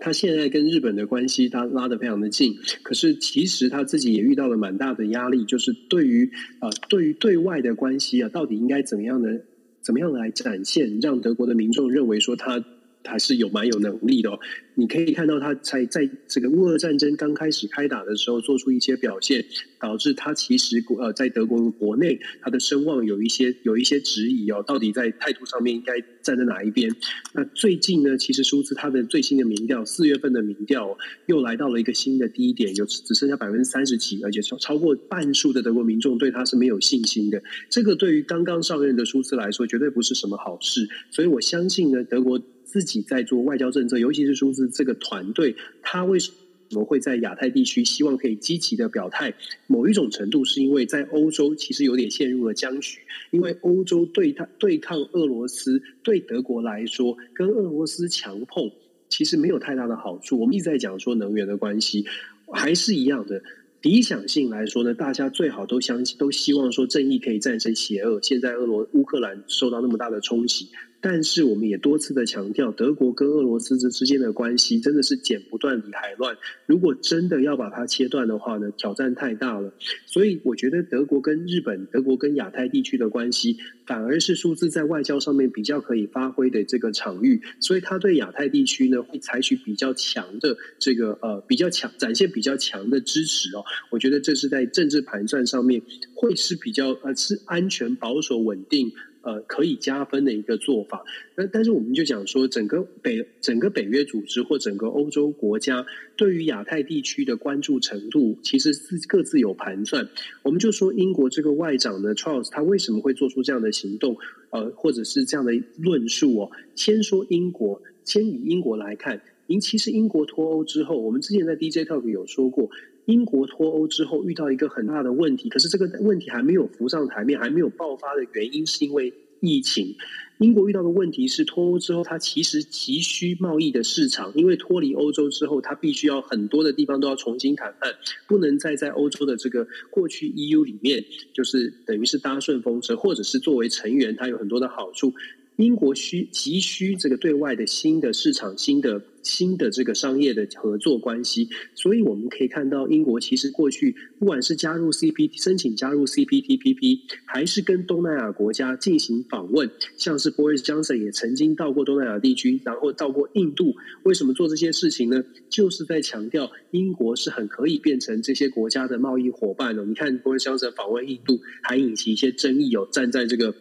[0.00, 9.42] 他现在跟日本的关系他拉得非常的近，可是其实他自己也遇到了蛮大的压力，就是对于啊、呃，对于对外的关系啊，到底应该怎么样的，
[9.82, 12.64] 怎么样来展现，让德国的民众认为说他。
[13.06, 14.38] 还是有蛮有能力的哦。
[14.74, 19.44] 你可以看到他才在这个乌俄战争刚开始开打的时候做出一些表现，
[19.80, 26.94] 导致他其实呃在德国国内他的声望有一些有一些质疑哦，到底在态度上面应该站在哪一边？
[27.32, 37.42] 那最近呢，其实数字他的最新的民调，四月份的民调又来到了一个新的低点，有只剩下百分之三十几，而且超超过半数的德国民众对他是没有信心的。
[37.70, 40.86] 这个对于刚刚上任的舒兹来说，绝对不是什么好事。
[41.10, 42.38] 所以我相信呢，德国。
[42.76, 46.30] 自己在做外交政策，尤其是舒兹这个团队，他为什
[46.72, 49.32] 么会在亚太地区希望可以积极的表态？
[49.66, 52.98] 某一种程度是因为在欧洲其实有点陷入了僵局，
[53.30, 58.70] 因为欧洲对他对抗俄罗斯，对德国来说，跟俄罗斯强碰
[59.08, 60.38] 其实没有太大的好处。
[60.38, 62.04] 我们一直在讲说能源的关系，
[62.52, 63.42] 还是一样的。
[63.80, 68.20] 理想性来说呢，大家最好都相信，都希望说正义可以战胜邪恶。
[68.20, 70.68] 现在俄罗乌克兰受到那么大的冲击。
[71.08, 76.36] 但是我们也多次的强调，德国跟俄罗斯之之间的关系真的是剪不断理还乱。
[76.66, 79.72] 如果真的要把它切断的话呢，挑战太大了。
[80.04, 87.40] 所以我觉得德国跟日本、德国跟亚太地区的关系，反而是数字在外交上面比较可以发挥的这个场域。
[87.60, 93.62] 所以他对亚太地区呢，会采取比较强的这个呃比较强展现比较强的支持哦。
[93.92, 95.80] 我觉得这是在政治盘算上面
[96.14, 98.90] 会是比较呃是安全、保守、稳定。
[99.26, 101.04] 呃，可以加分的一个做法。
[101.34, 105.84] 那但是我们就讲说，整个北整个北约组织或整个欧洲国家
[106.16, 110.08] 对于亚太地区的关注程度，其实是各自有盘算。
[110.44, 114.16] 我们就说英国这个外长呢，Charles，他为什么会做出这样的行动？
[114.50, 116.50] 呃，或者是这样的论述哦。
[116.76, 122.70] 先说英国，先以英国来看，您其实英国脱欧之后，我们之前在 DJ Talk 有说过。
[123.06, 129.96] 英国脱欧之后遇到一个很大的问题，可是这个问题还没有浮上台面，还没有爆发的原因是因为疫情。
[130.38, 137.94] 英国遇到的问题是脱欧之后，它其实急需贸易的市场，因为脱离欧洲之后，它必须要很多的地方都要重新谈判，
[138.28, 145.14] 不能再在欧洲的这个过去 EU 里面，就是等于是搭顺风车，或者是作为成员，它有很多的好处。
[145.56, 163.74] 英国需急需这个对外的新的市场、新的新的这个商业的合作关系，所以我们可以看到，英国其实过去不管是加入 CPT、申请加入 CPTPP，还是跟东南亚国家进行访问，像是 Boris Johnson 也曾经到过东南亚地区，然后到过印度。
[164.04, 165.24] 为什么做这些事情呢？
[165.50, 169.84] 就是在强调英国是很可以变成这些国家的贸易伙伴的。
[169.84, 173.54] 你看 Boris Johnson 访问印度，还引起一些争议哦，站在这个。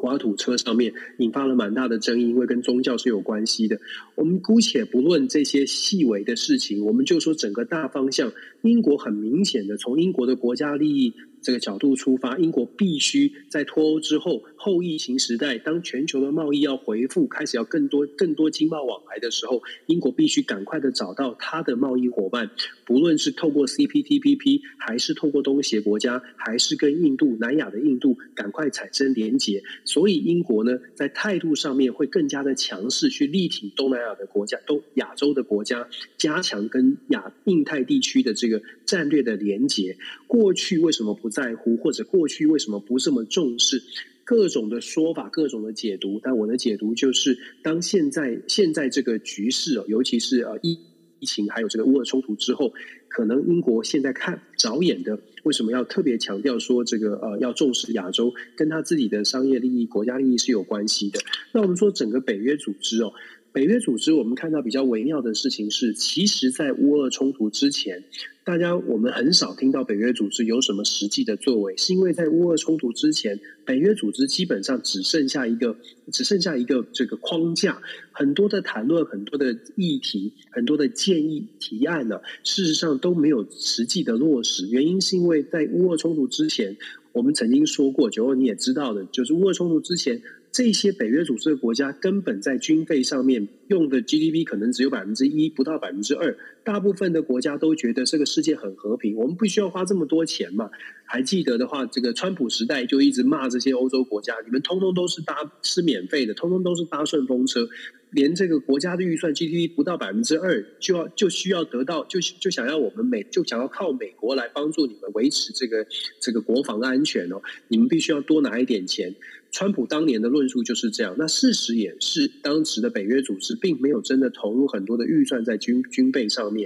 [0.00, 3.80] 滑土车上面引发了蛮大的争议，因为跟宗教是有关系的。
[4.18, 8.32] 我们姑且不论这些细微的事情，我们就说整个大方向。
[8.62, 22.50] 英国很明显的从英国的国家利益这个角度出发，英国必须在脱欧之后后疫情时代，当全球的贸易要恢复，开始要更多更多经贸往来的时候，英国必须赶快的找到它的贸易伙伴，
[22.84, 29.62] 不论是透过 CPTPP，还是透过东协国家，还是跟印度、南亚的印度赶快产生连结。
[29.84, 39.96] 所以英国呢，在态度上面会更加的强势，去力挺东南亚的国家、都亚洲的国家，加强跟亚印太地区的这个战略的连结。
[40.26, 43.82] 过去为什么不在乎，或者过去为什么不这么重视？
[44.24, 46.20] 各种的说法，各种的解读。
[46.22, 50.78] 但我的解读就是，当现在现在这个局势哦，尤其是呃疫
[51.18, 52.74] 疫情还有这个乌俄冲突之后，
[53.08, 61.18] 可能英国现在看着眼的，为什么要特别强调说这个呃要重视亚洲，跟他自己的商业利益、国家利益是有关系的。
[61.52, 63.14] 那我们说整个北约组织哦。
[63.58, 68.04] 北约组织，我们看到比较微妙的事情是，其实，在乌俄冲突之前，
[68.44, 75.76] 大家我们很少听到北约组织有什么实际的作为，是因为在乌俄冲突之前，北约组织基本上只剩下一个，
[76.12, 84.68] 只剩下一个这个框架，很多的谈论，很多的议题，很多的建议提案呢，事实上都没有实际的落实。
[84.68, 86.76] 原因是因为在乌俄冲突之前，
[87.10, 90.22] 我们曾经说过，九二你也知道的，就是乌俄冲突之前。
[90.58, 96.36] 这些北约组织的国家根本在军费上面用的 GDP 可能只有百分之一，不到百分之二。
[96.68, 100.68] 大部分的国家都觉得这个世界很和平，我们不需要花这么多钱嘛。
[101.06, 107.66] 还记得的话，这个川普时代就一直骂这些欧洲国家，你们通通都是搭是免费的，通通都是搭顺风车，
[108.10, 115.86] 连这个国家的预算 GDP 不到百分之二，就要就需要得到，就就想要我们美就想要靠美国来帮助你们维持这个
[116.20, 119.14] 这个国防安全哦，你们必须要多拿一点钱。
[119.50, 126.57] 川普当年的论述就是这样，那事实也是，当时的北约组织并没有真的投入很多的预算在军军备上面。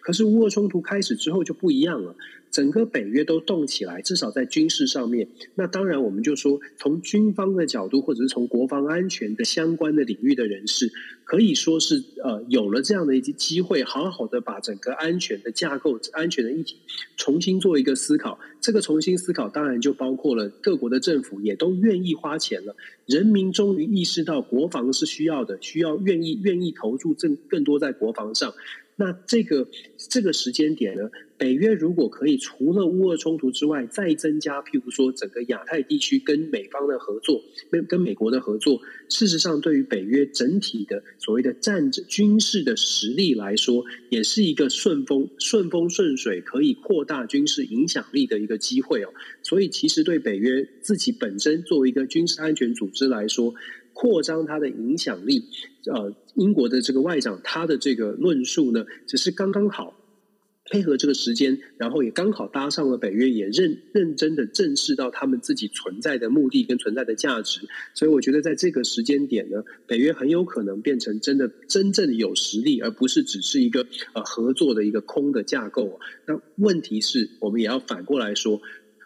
[0.00, 2.14] 可是乌俄冲突开始之后就不一样了。
[2.50, 5.28] 整个北约都动起来，至少在军事上面。
[5.54, 10.90] 那当然，我们就说从军方的角度，或者是从国防安全的相关的领域的人士，
[11.22, 16.74] 可以说是呃有了这样的一些机会，好好的把整个安全的架构、安全的议题
[17.16, 18.36] 重新做一个思考。
[18.60, 22.74] 这个重新思考，当然就包括了各国的政府也都愿意花钱了，
[23.06, 28.52] 人民终于意识到国防是需要的，需要愿意愿意投注更更多在国防上。
[29.00, 49.08] 那这个这个时间点呢，北约如果可以除了乌俄冲突之外，再增加，譬如说整个亚太地区跟美方的合作，跟跟美国的合作，事实上对于北约整体的所谓的战争军事的实力来说，也是一个顺风顺风顺水，可以扩大军事影响力的一个机会哦。
[49.42, 53.54] 所以其实对北约自己本身作为一个军事安全组织来说，
[54.00, 55.44] 扩张它的影响力，
[55.92, 59.94] 呃，英国的这个外长他的这个论述呢，只是刚刚好
[60.70, 67.60] 配合这个时间，然后也刚好搭上了北约也认认真的正视到他们自己存在的目的跟存在的价值，
[67.92, 76.00] 所以我觉得在这个时间点呢，北约很有可能变成真的真正有实力，而不是只是一个呃合作的一个空的架构。
[76.26, 78.62] 那问题是我们也要反过来说。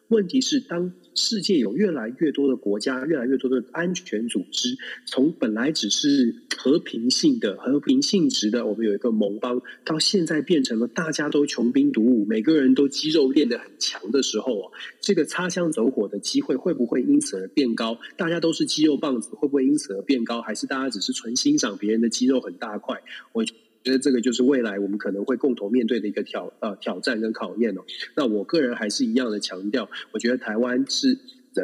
[0.09, 17.99] 问题是，当世界有越来越多的国家、越来越多的安全组织，从本来只是和平性的、和平性质的，我们有一个盟邦，到现在变成了大家都穷兵黩武，每个人都肌肉练得很强的时候啊，这个擦枪走火的机会会不会因此而变高？
[18.17, 20.43] 大家都是肌肉棒子，会不会因此而变高？
[20.43, 23.03] 还是大家只是纯欣赏别人的肌肉很大块？
[23.33, 23.45] 我。
[23.85, 27.83] 觉得这个就是未来我们可能会共同面对的一个挑呃挑战跟考验哦。
[28.17, 31.19] 那我个人还是一样的强调，我觉得台湾是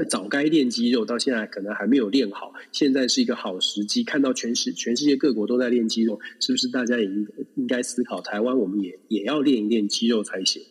[0.09, 2.53] 早该练肌肉，到现在可能还没有练好。
[2.71, 10.63] 现在是一个好时机，看到全世全世界各国都在练肌肉，是不是大家也应应该思考，台湾我们也也要练一练肌肉才行？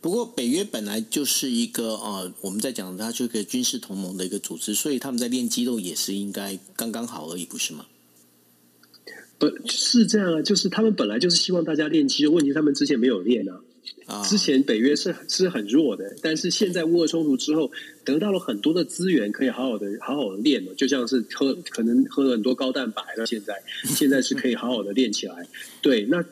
[0.00, 7.86] 不过北约本来就是一个呃，我们在讲它就是个军事同盟的一个组织，所以他们在练肌肉也是应该刚刚好而已，不是吗？
[9.40, 13.60] 不是这样啊，就是他们本来就是希望大家练肌肉，问题他们之前没有练啊。
[14.28, 17.70] 之前北约是是很弱的，但是现在乌俄冲突之后，
[18.04, 25.48] 得到了很多的资源，可以好好的好好的练了，就像是喝可能喝了很多高蛋白了，现在现在是可以好好的练起来。
[25.80, 26.22] 对，那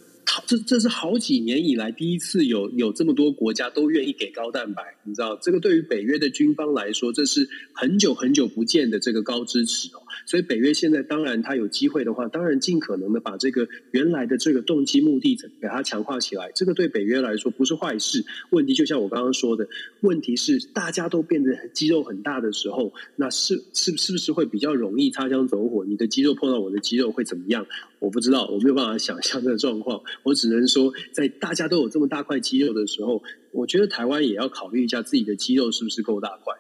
[0.47, 10.03] 这这是好几年以来第一次有有这么多国家都愿意给高蛋白，你知道，这个对于北约的军方来说，这是很久很久不见的这个高支持哦。
[10.27, 16.51] 所以北约现在当然，他有机会的话，当然尽可能的把这个原来的这个动机目的给它强化起来。
[16.55, 18.25] 这个对北约来说不是坏事。
[18.51, 19.69] 问题就像我刚刚说的，
[20.01, 25.85] 问题是大家都变得肌肉很大的时候，那是是是不是会比较容易擦枪走火？
[25.85, 27.67] 你的肌肉碰到我的肌肉会怎么样？
[27.99, 30.01] 我不知道，我没有办法想象这个状况。
[30.23, 36.55] 我只能说，在大家都有这么大块肌肉的时候，我觉得台湾也要考虑一下自己的肌肉是不是够大块。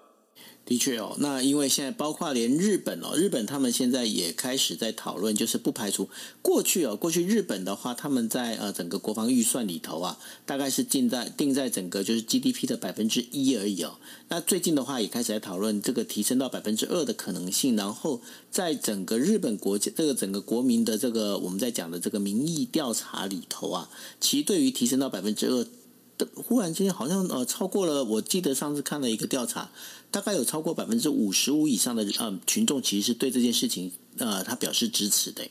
[0.69, 6.11] 的确哦，那因为现在包括连日本哦，日本他们现在也开始在讨论，就是不排除
[6.43, 13.97] 过去哦，过去日本的话，他们在呃整个国防预算里头啊，大概是定在定在整个就是 GDP 的百分之一而已哦。
[14.29, 23.89] 那最近的话也开始在讨论这个提升到百分之二的可能性，然后在整个日本国家这个整个国民的这个我们在讲的这个民意调查里头啊，
[24.21, 25.67] 其实对于提升到百分之二。
[26.35, 28.05] 忽然间，好像呃超过了。
[28.05, 29.71] 我记得上次看了一个调查，
[30.11, 35.43] 大概有超过百分之五十五以上的呃群众，其实是对这件事情呃他表示支持的。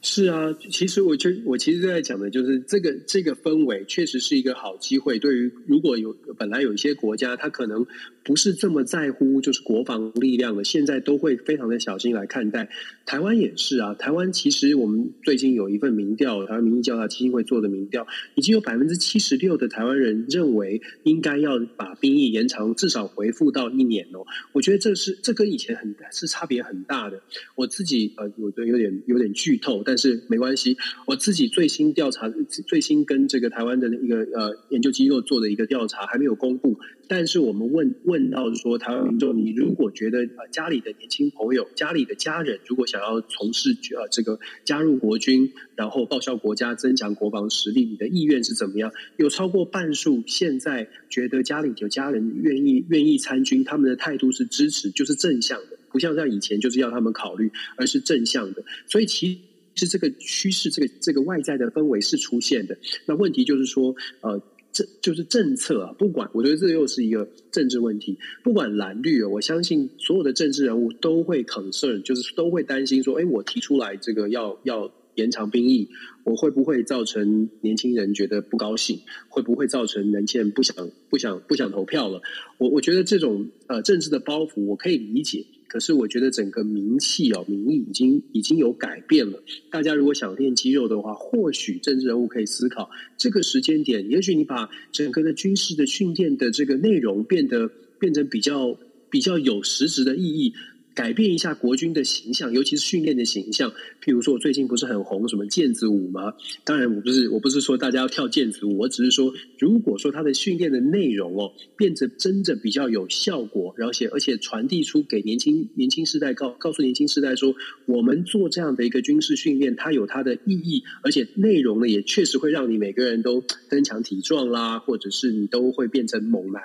[0.00, 5.18] 是啊，其实我就我其实在讲的就是这个这个氛围，确实是一个好机会。
[5.18, 7.84] 对于如果有本来有一些国家，它可能
[8.24, 12.68] 不是这么在乎就是国防力量的，现在都会非常的小心来看待。
[13.06, 24.26] 台湾也是啊，台湾其实我们最近有一份民调，台湾民意调查基金会做的民调，已经有百分之七十六的台湾人认为应该要把兵役延长至少回复到一年哦。
[24.52, 27.20] 我觉得这是这跟以前很是差别很大的。
[27.54, 29.82] 我自己呃，我觉得有点有点剧透。
[29.84, 32.28] 但是没关系，我自己最新调查，
[32.66, 36.78] 最新跟这个台湾的一个呃研究机构做的一个调查还没有公布。
[37.10, 48.92] 但是我们问问到说，台湾民众，你如果觉得呃家里的年轻朋友、家里的家人如果想要从事呃这个加入国军，然后报效国家、增强国防实力，你的意愿是怎么样？
[49.16, 58.64] 有超过半数现在觉得家里有家人愿意愿意参军，他们的态度是支持，就是正向的，不像在以前就是要他们考虑，而是正向的。
[58.86, 59.40] 所以其
[59.74, 62.76] 是 这个趋势，这个这个外在的氛围是出现的。
[63.06, 64.42] 那问题就是说，呃，
[64.78, 65.92] 这就是政策啊。
[65.98, 68.16] 不管我觉得这又是一个政治问题。
[68.44, 75.88] 不管蓝绿，我相信所有的政治人物都会 concern，就是都会担心说，哎，我提出来这个要要延长兵役，
[76.22, 79.00] 我会不会造成年轻人觉得不高兴？
[79.28, 82.22] 会不会造成年轻人不想不想不想投票了？
[82.58, 85.44] 我我觉得这种呃政治的包袱，我可以理解。
[85.66, 89.42] 可是我觉得整个民气哦，民意已经已经有改变了。
[89.70, 92.88] 大家如果想练肌肉的话，或许政治人物可以思考
[93.18, 94.08] 这个时间点。
[94.08, 98.78] 也许你把整个的军事的训练的这个内容变得变成比较
[99.10, 100.54] 比较有实质的意义。
[100.98, 103.70] 改变一下国军的形象，尤其是训练的形象。
[104.02, 106.34] 譬如说，我最近不是很红什么毽子舞吗？
[106.64, 117.54] 当然，我不是我不是说大家要跳毽子舞，我只是说，如果说他的训练的内容哦，变得真的比较有效果，而且而且传递出给年轻年轻世代告告诉年轻世代说，
[117.86, 126.60] 我们做这样的一个军事训练，它有它的意义，而且内容呢也确实会让你每个人都增强体壮啦，或者是你都会变成猛男，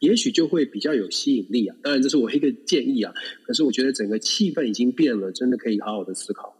[0.00, 1.76] 也许就会比较有吸引力啊。
[1.84, 3.14] 当然，这是我一个建议啊。
[3.44, 6.56] 可是我觉得整个气氛已经变了，真的可以好好的思考。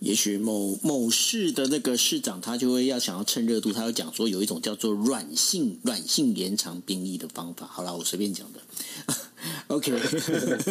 [0.00, 7.66] 也许某某市的那个市长，他就会要想要趁热度，他要讲说有一种叫做软性软性延长兵役的方法。
[7.66, 8.60] 好了，我随便讲的。
[9.72, 9.90] OK，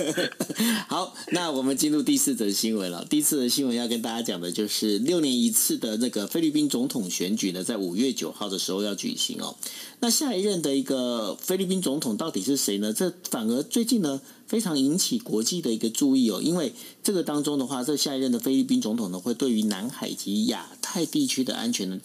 [0.88, 3.04] 好，那我们进入第四则新闻了。
[3.10, 9.56] 第四则新闻要跟大家讲的就是六年一次的那个菲律宾总统选举呢，在五月九号的时候要举行哦。
[10.02, 12.94] 那下一任的一个菲律宾总统到底是谁呢？
[12.94, 16.72] 这反而最近呢，非常引起国际的一个注意哦，因为
[17.02, 22.00] 这个当中的话，这下一任的菲律宾总统呢，会对于南海及亚太地区的安全呢，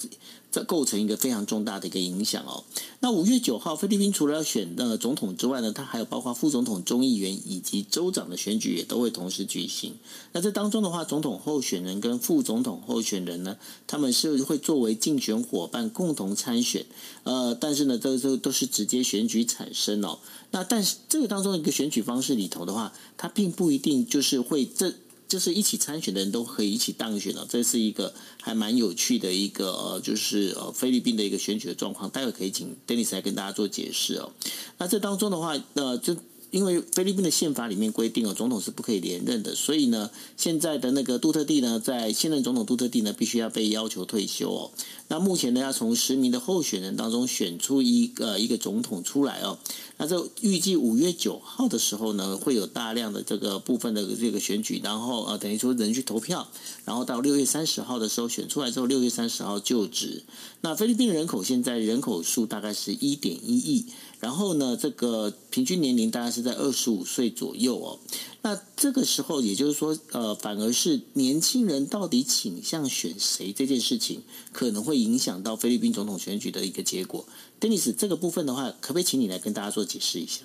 [0.64, 2.64] 构成一个非常重大的一个影响哦。
[3.00, 9.94] 那五月九号，菲律宾除了要选那个总统之外呢，它还有包括副总统、众议员以及州长的选举也都会同时举行。
[10.32, 16.86] 那这当中的话，总统候选人跟副总统候选人呢，他们是会作为竞选伙伴共同参选。
[17.24, 20.18] 呃，但是呢，这这都是直接选举产生哦。
[20.52, 24.94] 那但是这个当中的一个选举方式里头的话，它并不一定就是会这
[25.28, 27.46] 就是一起参选的人都可以一起当选了。
[27.48, 32.08] 这是一个还蛮有趣的一个呃，就是呃菲律宾的一个选举的状况。
[32.10, 34.32] 待会可以请 Dennis 来跟大家做解释哦。
[34.78, 36.16] 那这当中的话，呃，就。
[36.50, 44.70] 因为菲律宾的宪法里面规定哦，总统是不可以连任的，所以呢，现在的那个杜特地呢，在现任总统杜特地呢，必须要被要求退休哦。
[45.08, 49.58] 那目前呢，要从十名的候选人当中选出一个一个总统出来哦。
[49.98, 56.48] 那这预计五月九号的时候呢，会有大量的这个部分的这个选举，然后呃，等于说人去投票，
[56.84, 60.22] 然后到六月三十号的时候选出来之后，六月三十号就职。
[60.60, 63.86] 那菲律宾人口现在人口数大概是一点一亿。
[64.20, 67.98] 然后呢，这个平均年龄大概是在二十五岁左右哦。
[68.42, 77.26] 那这个时候，也就是说，呃，反而是年轻人到底倾向选谁这件事情，可能会影响到菲律宾总统选举的一个结果。
[77.60, 80.44] Dennis，这个部分的话，可不可以请你来跟大家做解释一下？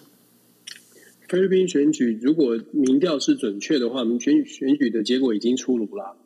[1.29, 6.17] 菲律宾选举如果民调是准确的话，我们选选举的结果已经出炉了，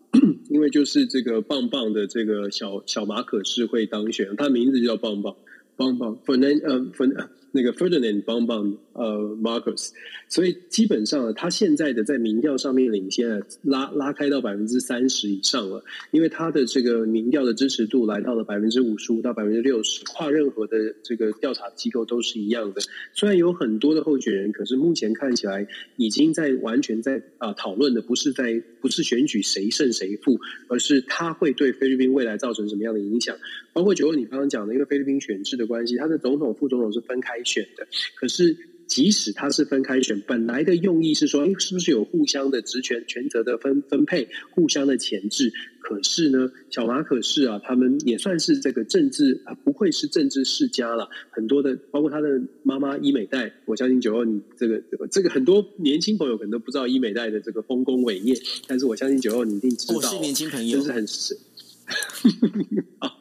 [0.49, 5.35] 因为就是这个棒棒的这个小小马可是会当选，他名字就叫棒棒。
[5.75, 9.91] 邦邦，Fernand 呃，Fern 那个 Ferdinand 邦邦呃，Marcos，
[10.27, 15.81] 所以基本上他现在的在民调上面领先，拉拉开到百分之三十以上了，
[16.11, 22.81] 因为他的这个民调的支持度来到了百分之五十五到百分之六十，跨任何的这个调查机构都是一样的。
[23.13, 30.37] 虽然有很多的候选人，可是目前看起来已经在完全在啊讨论的不是在不是选举谁胜谁负，
[30.67, 33.37] 而是他会对菲律宾未来造成什么样的影响。
[33.71, 37.87] 包括九二你刚刚讲的，因为菲律宾选制的关系，他的总统、副总统是分开选的。
[38.15, 45.51] 可是，即使他是分开选，本来的用意是说，诶，是不是有互相的职权、权责的分分配，互相的前置？
[45.79, 51.09] 可是呢，小马可是啊，他们也算是这个政治啊，不愧是政治世家了。
[51.29, 58.35] 很多的，包括他的妈妈伊美代，我相信九二你这个这个这个很多年轻朋友可能都不知道伊美代的这个丰功伟业，
[58.67, 61.37] 但是我相信九二你一定知道，我是年轻朋友，就是很是。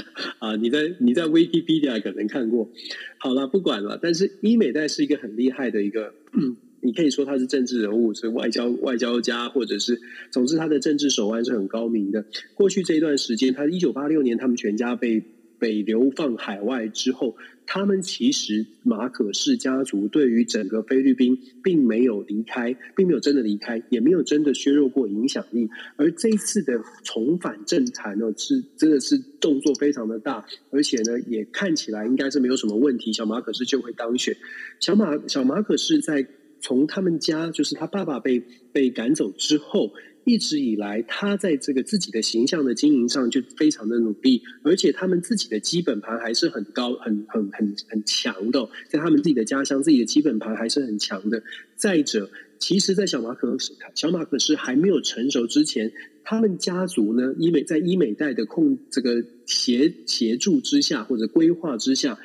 [0.40, 2.70] 啊，你在你在 Wikipedia 可能看过。
[3.18, 3.98] 好了，不管了。
[4.00, 6.14] 但是伊美代是一个很厉害的一个，
[6.82, 12.24] 你可以说他是政治人物，是外交外交家，或者是总之他的政治手腕是很高明的。
[12.54, 15.22] 过去这一段时间，他一九八六年他们全家被
[15.62, 17.36] 被流放海外之后。
[17.64, 25.70] 他们其实马可仕家族对于整个菲律宾并没有离开，并没有真的离开，也没有真的削弱过影响力。
[25.96, 33.12] 而这一次的重返政坛呢，是真的是动作非常的大，而且呢，也看起来应该是没有什么问题。
[33.12, 34.36] 小马可仕就会当选。
[34.80, 36.26] 小马小马可仕在
[36.60, 38.42] 从他们家，就是他爸爸被
[38.72, 39.92] 被赶走之后。
[40.24, 51.42] 一直以来，他在这个自己的形象的经营上就非常的努力，而且他们自己的基本盘还是很高、很很很很强的，在他们自己的家乡，自己的基本盘还是很强的。
[51.76, 53.56] 再者，其实，在小马可
[53.94, 55.92] 小马可是还没有成熟之前，
[56.22, 62.18] 他们家族呢，医美在医美代的控这个协协助之下或者规划之下。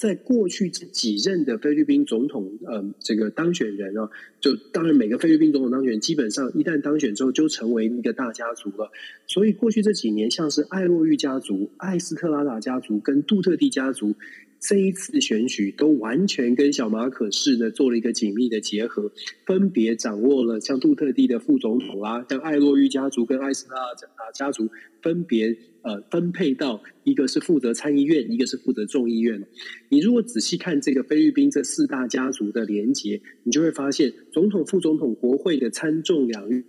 [0.00, 4.08] 在过去这几任的菲律宾总统，呃，这个当选人啊，
[4.40, 8.90] 就当然每个菲律宾总统当选，基本上一旦当选之后，就成为一个大家族了。
[9.26, 14.14] 所以过去这几年，像是艾洛玉家族、艾斯特拉达家族跟杜特地家族，
[14.58, 19.12] 这一次选举都完全跟小马可仕呢做了一个紧密的结合，
[19.44, 24.70] 分别掌握了像杜特地的副总统啊，像艾洛玉家族跟艾斯特拉达家族
[25.02, 29.42] 分别呃分配到一个是负责参议院，一个是负责众议院。
[29.88, 36.64] 你如果仔细看这个菲律宾这四大家族的连结，你就会发现总统、副总统、国会的参众两院。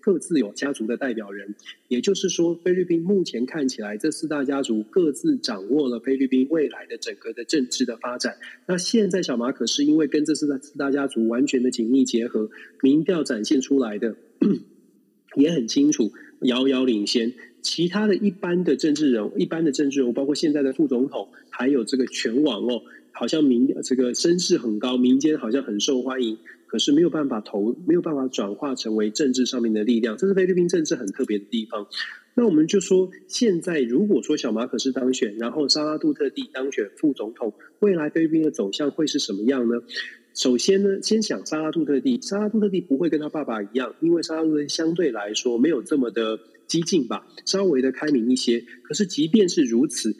[0.00, 1.54] 各自有家族的代表人，
[1.88, 8.38] 也就是说，菲律宾目前看起来，这四大家族各自掌握了菲律宾未来的整个的政治的发展。
[8.66, 12.48] 那现在小马可是因为跟这四大四大家族完全的紧密结合，
[12.82, 14.16] 民调展现出来的
[15.36, 16.10] 也很清楚，
[16.42, 17.32] 遥遥领先。
[17.60, 22.82] 其他的一般的政治人物，一般的政治人物，包括现在的副总统，还有这个全网哦，
[23.12, 26.38] 好像民这个声势很高，民间好像很受欢迎。
[26.68, 31.86] 可是没有办法投，没有办法转化成为政治上面的力量，这是菲律宾政治很特别的地方。
[32.34, 39.82] 那我们就说，现在如果说小马可是当选，然后沙拉杜特蒂当选副总统，未来菲律宾的走向会是什么样呢？
[40.38, 48.64] 首先呢，先想沙拉杜特蒂，沙拉杜特蒂不会跟他爸爸一样，因为沙拉杜特蒂相对来说没有这么的激进吧，稍微的开明一些。
[48.84, 50.14] 可是即便是如此，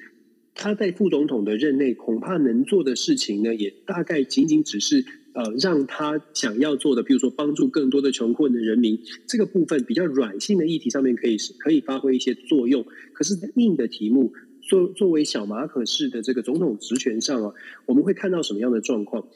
[0.57, 5.05] 他在副总统的任内，恐怕能做的事情呢，也大概仅仅只是。
[5.35, 8.99] 呃，让他想要做的，比如说帮助更多的穷困的人民，
[9.29, 12.85] 这个部分比较软性的议题上面可以可以发挥一些作用。
[13.13, 17.55] 可是硬的题目，作作为小马可式的这个总统职权上啊，
[17.87, 19.29] 我们会看到什么样的状况？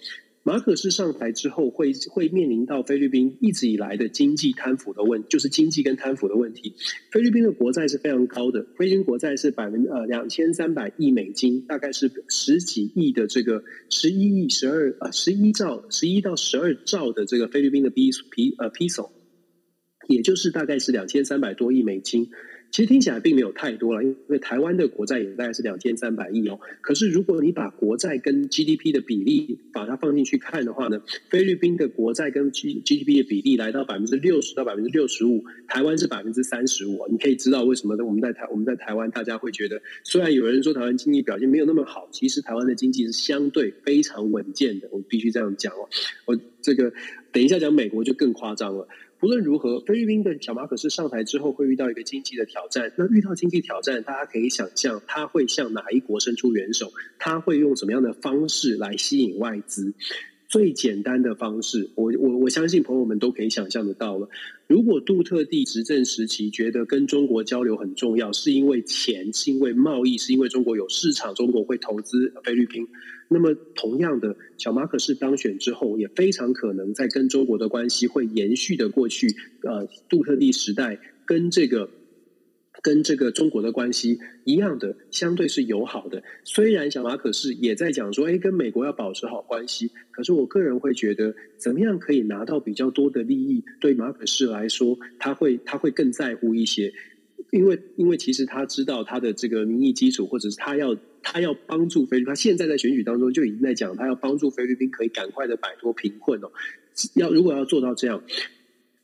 [0.44, 6.74] 马可仕上台之后会，会面临到菲律宾一直以来的经济贪腐的问，就是经济跟贪腐的问题。
[7.12, 19.10] 菲律宾的国债是非常高的，菲律宾国债是百分呃两千三百亿美金，大概是十几亿的这个十一亿十二呃十一兆十一到十二兆的这个菲律宾的比比呃 peso，
[20.08, 22.30] 也就是大概是两千三百多亿美金。
[22.72, 26.58] 其实听起来并没有太多了，因为台湾的国债也大概是两千三百亿哦。
[26.80, 37.06] 可是如果你把国债跟 GDP 的比例把它放进去看的话呢，菲律宾的国债跟 G GDP 的比例来到百分之六十到百分之六十五，台湾是百分之三十五。
[37.10, 38.06] 你可以知道为什么呢？
[38.06, 44.88] 我们在台我们在台湾，大家会觉得，虽然有人说台湾经济表现没有那么好，其实台湾的经济是相对非常稳健的。
[44.90, 45.86] 我必须这样讲哦。
[46.24, 46.90] 我这个
[47.32, 48.88] 等一下讲美国就更夸张了。
[49.22, 52.92] 无论如何，菲律宾的小马可是上台之后会遇到一个经济的挑战。
[52.98, 56.92] 那遇到经济挑战，大家可以想象他会向哪一国伸出援手？
[57.20, 59.94] 他会用什么样的方式来吸引外资？
[60.52, 64.28] 最简单的方式，我我我相信朋友们都可以想象得到了。
[64.66, 72.86] 如果杜特地执政时期觉得跟中国交流很重要，是因为钱，是因为贸易，是因为中国有市场，中国会投资菲律宾。
[73.28, 81.88] 那么，同样的，小马可是当选之后，也非常可能在跟中国的关系会延续的过去，呃，杜特地时代跟这个
[82.82, 86.22] 跟这个中国的关系一样的，相对是友好的。
[86.42, 96.92] 虽然小马可是也在讲说，哎，跟美国要保持好关系，可是我个人会觉得，怎么样可以拿到比较多的利益，对马可仕来说，他会他会更在乎一些。
[97.50, 106.50] 因为，因为其实他知道他的这个民意基础，或者是他要他要帮助菲律宾，他现在在选举当中就已经在讲，他要帮助菲律宾可以赶快的摆脱贫困哦。
[107.14, 108.22] 要如果要做到这样，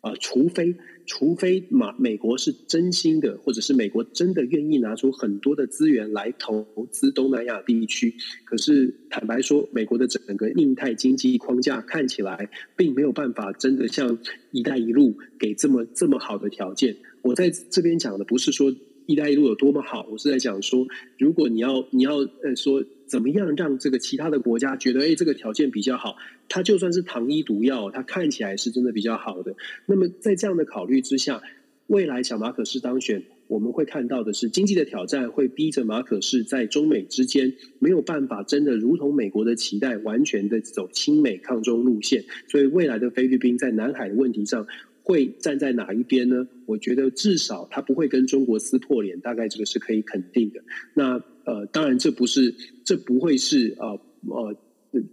[0.00, 0.74] 啊、除非
[1.08, 8.14] 除非马美国是真心的，或者是美国真的愿意拿出很多的资源来投资东南亚地区。
[8.44, 14.18] 可是坦白说，美国的整个印太经济框架看起来并没有办法真的像
[14.52, 16.94] “一带一路”给这么这么好的条件。
[17.22, 18.72] 我在这边讲的不是说
[19.08, 20.86] “一带一路”有多么好，我是在讲说，
[21.16, 29.56] 如果你要你要呃说怎么样让这个其他的国家觉得哎这个条件比较好，它就算是糖衣毒药，它看起来是真的比较好的。
[29.86, 31.42] 那么在这样的考虑之下，
[31.86, 42.26] 未来小马可仕当选，我们会看到的是经济的挑战会逼着马可仕在中美之间没有办法真的如同美国的期待，完全的走亲美抗中路线。
[42.46, 44.66] 所以未来的菲律宾在南海的问题上。
[45.08, 46.46] 会站在哪一边呢？
[46.66, 50.60] 我觉得至少他不会跟中国撕破脸，大概这个是可以肯定的。
[50.92, 52.54] 那呃，当然这不是，
[52.84, 53.98] 这不会是呃
[54.28, 54.54] 呃，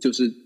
[0.01, 0.44] 就是。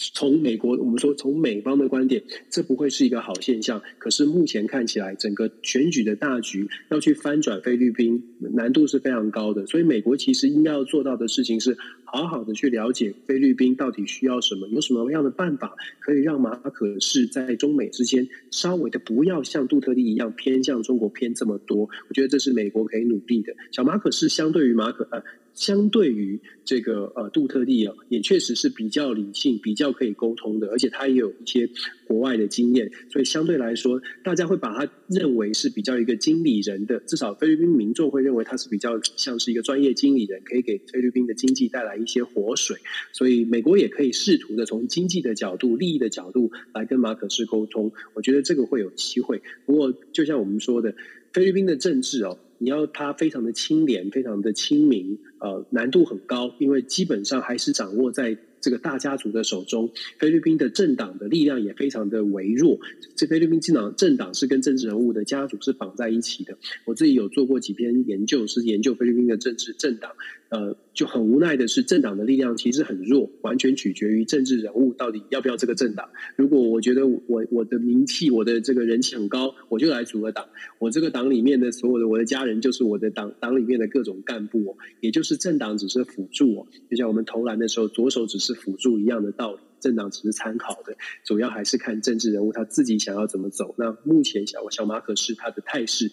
[0.00, 3.82] 从美国，我们说从美方的观点，这不会是一个好现象。
[3.98, 8.22] 可是目前看起来，整个选举的大局要去翻转菲律宾，
[8.54, 9.66] 难度是非常高的。
[9.66, 21.90] 所以，美国其实应该要做到的事情是，好好的去了解菲律宾到底需要什么，有什么样的办法可以让马可是在中美之间稍微的不要像杜特蒂一样偏向中国偏这么多。
[22.08, 23.52] 我觉得这是美国可以努力的。
[23.72, 25.20] 小马可是相对于马可呃。
[25.58, 31.68] 相对于这个呃杜特地啊，也确实是比较理性、比较可以沟通的，而且他也有一些
[32.06, 42.76] 国外的经验，所以相对来说，大家会把他认为是比较一个经理人的，至少菲律宾民众会认为他是比较像是一个专业经理人，可以给菲律宾的经济带来一些活水。
[43.12, 49.42] 所以美国也可以试图的从经济的角度、利益的角度来跟马可仕沟通，我觉得这个会有机会。
[49.66, 50.94] 不过，就像我们说的，
[51.32, 52.38] 菲律宾的政治哦。
[52.58, 59.90] 你要他非常的清廉，非常的亲民，呃，难度很高，因为基本上还是掌握在这个大家族的手中。
[60.18, 62.78] 菲律宾的政党的力量也非常的微弱，
[63.14, 66.58] 这菲律宾政党政党是跟政治人物的家族是绑在一起的。
[66.84, 70.10] 我自己有做过几篇研究，是研究菲律宾的政治政党。
[70.50, 76.08] 呃，就很无奈的是，政党的力量其实很弱，完全取决于政治人物到底要不要这个政党。
[76.36, 80.48] 如果我觉得我我的名气、我的这个人气很高，我就来组个党。
[80.78, 93.74] 我这个党里面的所有的我的家人，就是我的党党里面的各种干部，也就是政党只是辅助，就像我们投篮的时候，左手只是辅助一样的道理，政党只是参考的，主要还是看政治人物他自己想要怎么走。
[93.76, 96.10] 那目前小小马可是他的态势。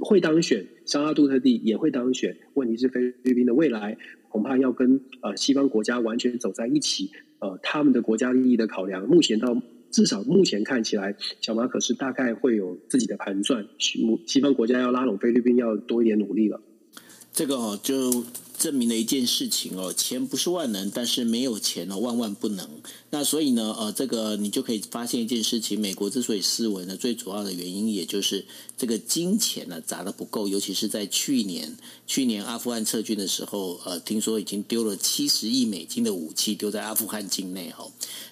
[0.00, 2.36] 会当选，沙阿杜特地也会当选。
[2.54, 3.96] 问题是菲律宾的未来
[4.28, 7.10] 恐怕要跟呃西方国家完全走在一起。
[7.38, 13.66] 呃，他们的国家利益的考量，目前到至少目前看起来，小马可是大概会有自己的盘算。
[13.78, 16.60] 西西方国家要拉拢菲律宾，要多一点努力了。
[17.32, 18.24] 这个哦，就。
[18.56, 22.68] 证明了一件事情哦，钱不是万能，但是没有钱哦，万万不能。
[23.10, 28.44] 那所以呢，呃，这个你就可以发现一件事情：美国之所以失稳呢，最主要的原因也就是
[28.76, 31.76] 这个金钱呢砸得不够，尤其是在去年，
[32.06, 37.86] 去年阿富汗撤军的时候，呃，听说已经丢了七十亿美金的武器丢在阿富汗境内哈。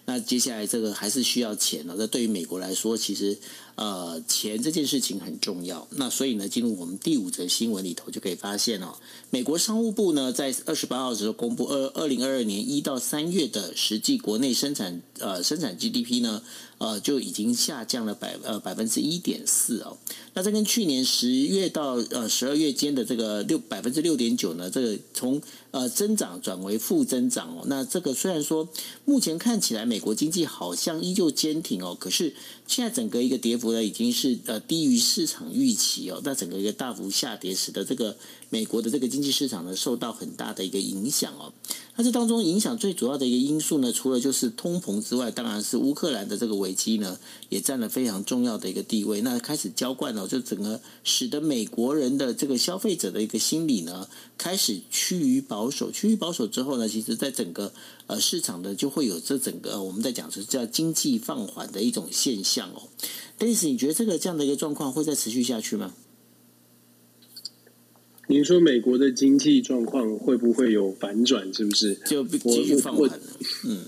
[0.04, 1.94] 那接下来这个还是需要钱呢。
[1.96, 3.38] 那对于美国来说，其实
[3.76, 5.86] 呃，钱这件事情很重要。
[5.92, 8.94] 那所以呢，进入我们第五则新闻里头就可以发现哦，
[9.30, 10.32] 美国商务部呢。
[10.32, 16.42] 在二十八号的时候公布二二零二二年一到三月的实际国内生产呃生产 GDP 呢，
[16.82, 19.96] 呃就已经下降了百呃百分之一点四哦。
[20.34, 27.62] 那这跟去年十月到呃十二月间的这个六百分之六点九呢，这个从呃增长转为负增长哦。
[27.66, 28.68] 那这个虽然说
[29.04, 32.34] 目前看起来美国经济好像依旧坚挺哦，可是
[32.66, 36.20] 现在整个一个跌幅呢已经是呃低于市场预期哦。
[36.24, 38.16] 那整个一个大幅下跌，使得这个
[38.48, 41.52] 美国的这个经济市场呢受到很大的一个影响哦。
[41.94, 47.18] 那这当中影响最主要的一个因素呢，除了就是通膨之外，当然是乌克兰的这个危机呢
[47.50, 49.20] 也占了非常重要的一个地位。
[49.20, 50.26] 那开始浇灌了。
[50.26, 55.90] 就整个使得美国人的这个消费者的一个心理呢，开始趋于保守。
[55.90, 57.70] 趋于保守之后呢，其实在整个
[58.06, 62.88] 呃市场的就会有这整个我们在讲是叫经济放缓的一种现象哦。
[63.36, 65.92] 但是你觉得这个这样的一个状况会再持续下去吗？
[68.28, 71.52] 您说美国的经济状况会不会有反转？
[71.52, 73.10] 是不是就继续放缓？
[73.66, 73.84] 嗯。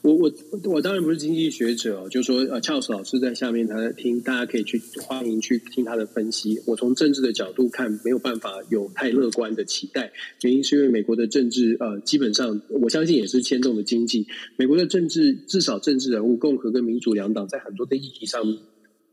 [0.00, 0.32] 我我
[0.62, 6.62] 我当然不是经济学者，就说呃，Charles 老师在下面他在听，大家可以去欢迎去听他的分析。
[6.66, 14.28] 我从政治的角度看，没有办法有太乐观的期待，原因是因为美国的政治呃，基本上我相信也是牵动的经济。
[14.56, 18.56] 美国的政治至少政治人物，共和跟民主两党在很多的议题上面。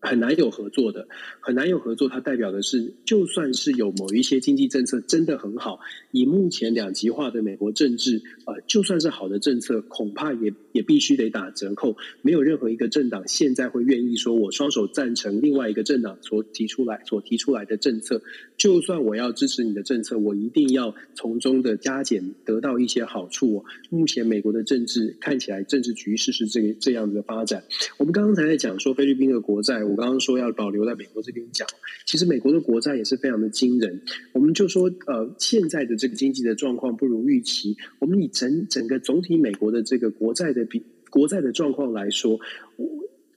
[0.06, 1.08] 很难有合作的，
[1.40, 2.08] 很难有合作。
[2.08, 5.80] 它代表的是，就算是有某一些经济政策真的很好，
[6.12, 11.98] 以目前两极化的美国政治，呃，就算是好的政策，恐怕也也必须得打折扣。
[12.22, 18.22] 没有任何一个政党现在会愿意说，我双手赞成另外一个政党所提出来所提出来的政策。
[18.58, 23.66] 就算我要支持你的政策，我一定要从中的加减得到一些好处。
[23.90, 27.64] 目前美国的政治看起来，政治局势是这个这样子的发展。
[27.98, 29.84] 我们刚刚才在讲说菲律宾的国债。
[29.84, 31.68] 我刚刚说要保留在美国这边讲，
[32.06, 34.02] 其实美国的国债也是非常的惊人。
[34.34, 37.76] 我们就说，呃，现在的这个经济的状况不如预期。
[38.00, 42.40] 我们以整整个总体美国的这个国债的比国债的状况来说，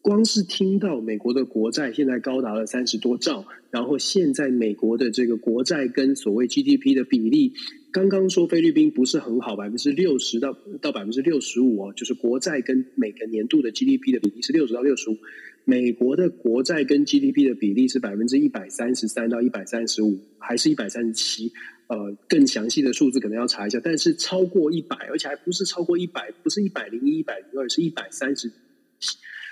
[0.08, 7.52] 光是听到美国的国债现在高达了三十多兆，然后现在美国的这个国债跟所谓 GDP 的比例，
[7.92, 15.18] 刚刚说菲律宾不是很好，百分之六十到到百分之六十五哦，就是国债跟每个年度的 GDP 的比例是六十到六十五。
[15.66, 21.52] 美国的国债跟 GDP 的比例是百分之一百三十三到一百三十五，还是一百三十七？
[21.88, 28.50] 呃，更详细的数字可能要查一下，但是超过一百，而且还不是超过一百，不是一百零一、一百零二，是一百三十。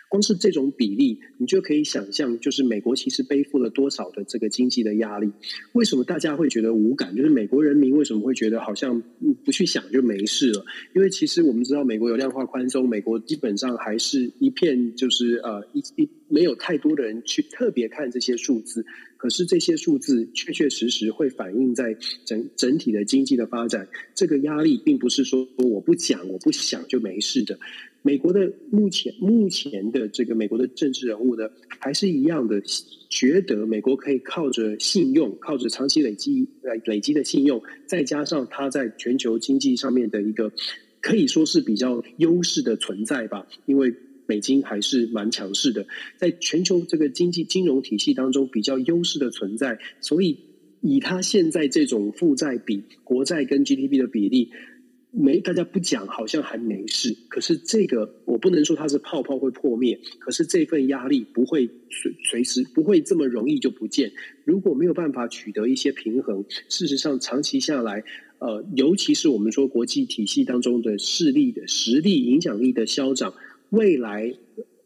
[0.08, 5.32] 光是这种比例，你就可以想象，就是美国其实背负了多少的这个经济的压力。
[5.72, 7.14] 为什么大家会觉得无感？
[7.16, 9.02] 就是美国人民为什么会觉得好像
[9.44, 10.64] 不去想就没事了？
[10.94, 18.84] 因为其实我们知道，美国有量化宽松，美国基本上还是一片就是呃一一没有太多的人去特别看这些数字。
[19.18, 21.96] 可是这些数字确确实实会反映在
[22.26, 23.88] 整整体的经济的发展。
[24.14, 27.58] 这个压力并不是说我不讲我不想就没事的。
[28.06, 31.50] 美国的目前目前的这个美国的政治人物呢，
[31.80, 32.62] 还是一样的，
[33.10, 40.52] 觉得美国可以靠着信用，靠着长期累积累累积的信用，再加上它在全球经济上面的一个
[41.00, 43.92] 可以说是比较优势的存在吧，因为
[44.26, 45.84] 美金还是蛮强势的，
[46.16, 50.38] 在全球这个经济金融体系当中比较优势的存在，所以
[50.80, 54.52] 以它现在这种负债比国债跟 GDP 的比例。
[55.18, 57.16] 没，大家不讲，好像还没事。
[57.30, 59.98] 可是这个，我不能说它是泡泡会破灭。
[60.18, 64.12] 可是这份压力不会随随时不会这么容易就不见。
[64.44, 68.04] 如果没有办法取得一些平衡，事实上长期下来，
[68.40, 73.32] 呃，尤其是我们说国际体系当中的势力的实力、影响力的消长，
[73.70, 74.34] 未来。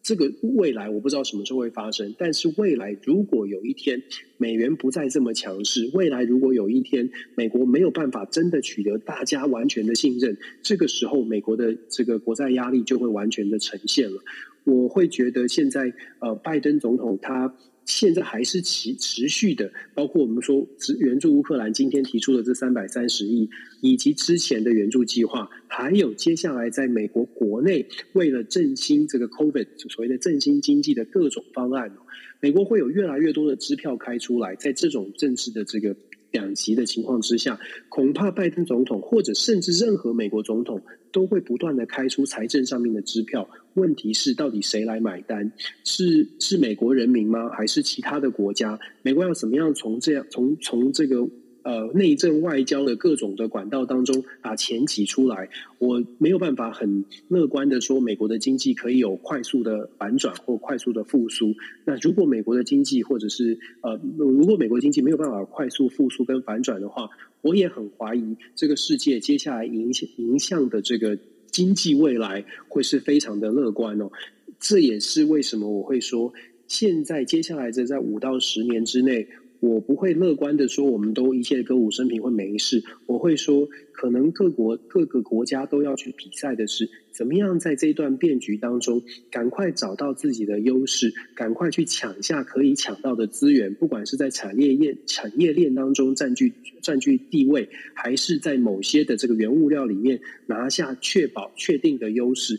[0.03, 4.03] 这个未来我不知道什么时候会发生，但是未来如果有一天
[4.37, 14.23] 美元不再这么强势，未来如果有一天美国没有办法真的取得大家完全的信任，这个时候美国的这个国债压力就会完全的呈现了。
[14.65, 17.55] 我会觉得现在呃，拜登总统他。
[17.91, 20.67] 现在还是持持续的，包括我们说
[20.99, 31.93] 援助乌克兰，今天提出的这三百三十亿，以及之前的援助计划，还有接下来在美国国内为了振兴这个 COVID 所谓的振兴经济的各种方案，
[32.41, 35.97] 美国会有越来越多的支票开出来，在这种政治的这个。
[36.31, 37.59] 两极的情况之下，
[37.89, 43.49] 恐怕拜登总统或者甚至任何美国总统都会不断的开出财政上面的支票。
[43.75, 45.53] 问题是，到底谁来买单？
[45.85, 47.49] 是是美国人民吗？
[47.51, 48.79] 还是其他的国家？
[49.03, 51.29] 美国要怎么样从这样从从这个？
[51.63, 61.55] 呃，内政外交的各种的管道当中把钱挤出来，我没有办法很乐观的说美国的经济可以有快速的反转或快速的复苏。
[61.85, 67.11] 那如果美国的经济或者是呃，如果美国经济没有办法快速复苏跟反转的话，
[67.43, 71.19] 我也很怀疑这个世界接下来影响影响的这个
[71.51, 74.11] 经济未来会是非常的乐观哦。
[74.59, 76.33] 这也是为什么我会说，
[76.67, 79.29] 现在接下来这在五到十年之内。
[79.61, 82.83] 我不会乐观的说，我们都一切歌舞升平会没事。
[83.07, 102.59] 我会说，可能各国各个国家都要去比赛的是，怎么样在这一段变局当中，赶快找到自己的优势，赶快去抢下可以抢到的资源，不管是在产业链产业链当中占据占据地位，还是在某些的这个原物料里面拿下确保确定的优势，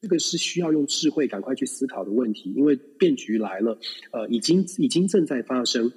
[0.00, 3.76] 这个是需要用智慧赶快去思考的问题，因为变局来了，
[4.12, 5.90] 呃，已经已经正在发生。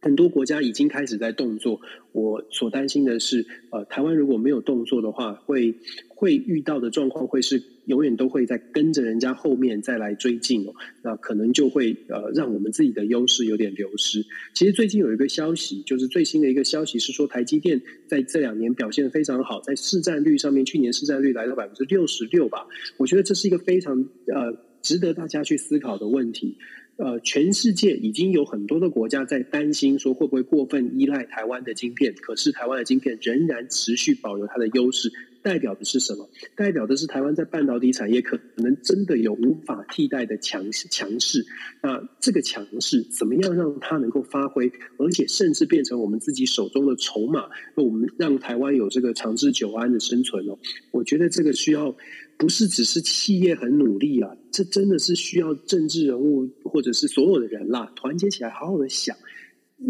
[0.00, 1.80] 很多国家已经开始在动作，
[2.12, 5.74] 我所担心的是，呃，台湾如果没有动作的话，会
[6.08, 10.72] 会遇到的状况会是永远都会在跟着人家后面再来追进哦，
[11.02, 14.24] 那可能就会呃让我们自己的优势有点流失。
[14.54, 22.66] 其实最近有一个消息，就是最新的一个消息是说，台积电在这两年表现非常好，在市占率上面，去年市占率来到百分之六十六吧，
[22.98, 23.96] 我觉得这是一个非常
[24.32, 26.56] 呃值得大家去思考的问题。
[26.98, 36.28] 呃，全世界已经有很多的国家在担心说会不会过分依赖台湾的晶片，可是台湾的晶片仍然持续保留它的优势，代表的是什么？
[36.56, 41.46] 代表的是台湾在半导体产业可能真的有无法替代的强强势。
[41.84, 50.58] 那这个强势怎么样让它能够发挥，而且甚至变成我们自己手中的筹码，那我们让台湾有这个长治久安的生存哦？
[50.90, 51.96] 我觉得这个需要。
[52.38, 59.16] 不是只是企业很努力啊，这真的是需要政治人物或者是所有的人啦，团结起来，好好的想，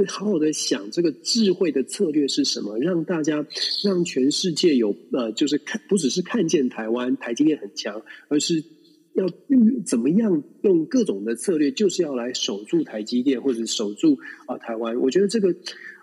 [0.08, 3.46] 好好的想这个智慧的策略是什么，让大家
[3.84, 8.64] 让全世界有呃，就是看不只是看见台湾台积电很强，而是
[9.12, 9.26] 要
[9.84, 14.98] 怎么样用各种的策略，就是要来守住台积电或者守住啊、台湾。
[15.00, 15.54] 我觉得这个。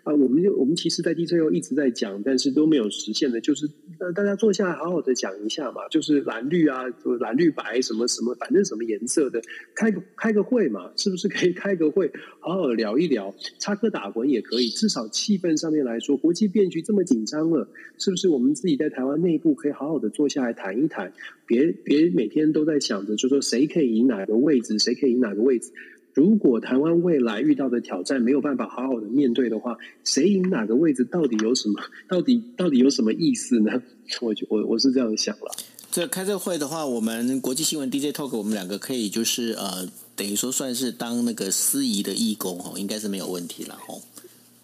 [0.06, 6.84] 啊，我们就我们其实，在 DJO 一直在讲，但是都没有实现的，就是呃，大家坐下来好好的讲一下嘛，就是蓝绿啊，
[7.20, 9.41] 蓝绿白什么什么，反正什么颜色的，
[9.74, 21.12] 开个开个会嘛，是不是可以开个会，好好聊一聊，插科打诨也可以，至少气氛上面来说，国际变局这么紧张了，是不是我们自己在台湾内部可以好好的坐下来谈一谈，
[21.47, 25.72] 别别每天都在想着，就说谁可以赢哪个位置，谁可以赢哪个位置。
[26.16, 31.82] 如果台湾未来遇到的挑战没有办法好好的面对的话，谁赢哪个位置到底有什么？
[32.09, 33.84] 到底到底有什么意思呢？
[34.22, 35.53] 我就我我是这样想了。
[35.91, 44.01] 这开这个会的话，我们国际新闻 DJ Talk，我们两个可以就是呃，等于说算是当那个司仪的义工哦，应该是没有问题了哦。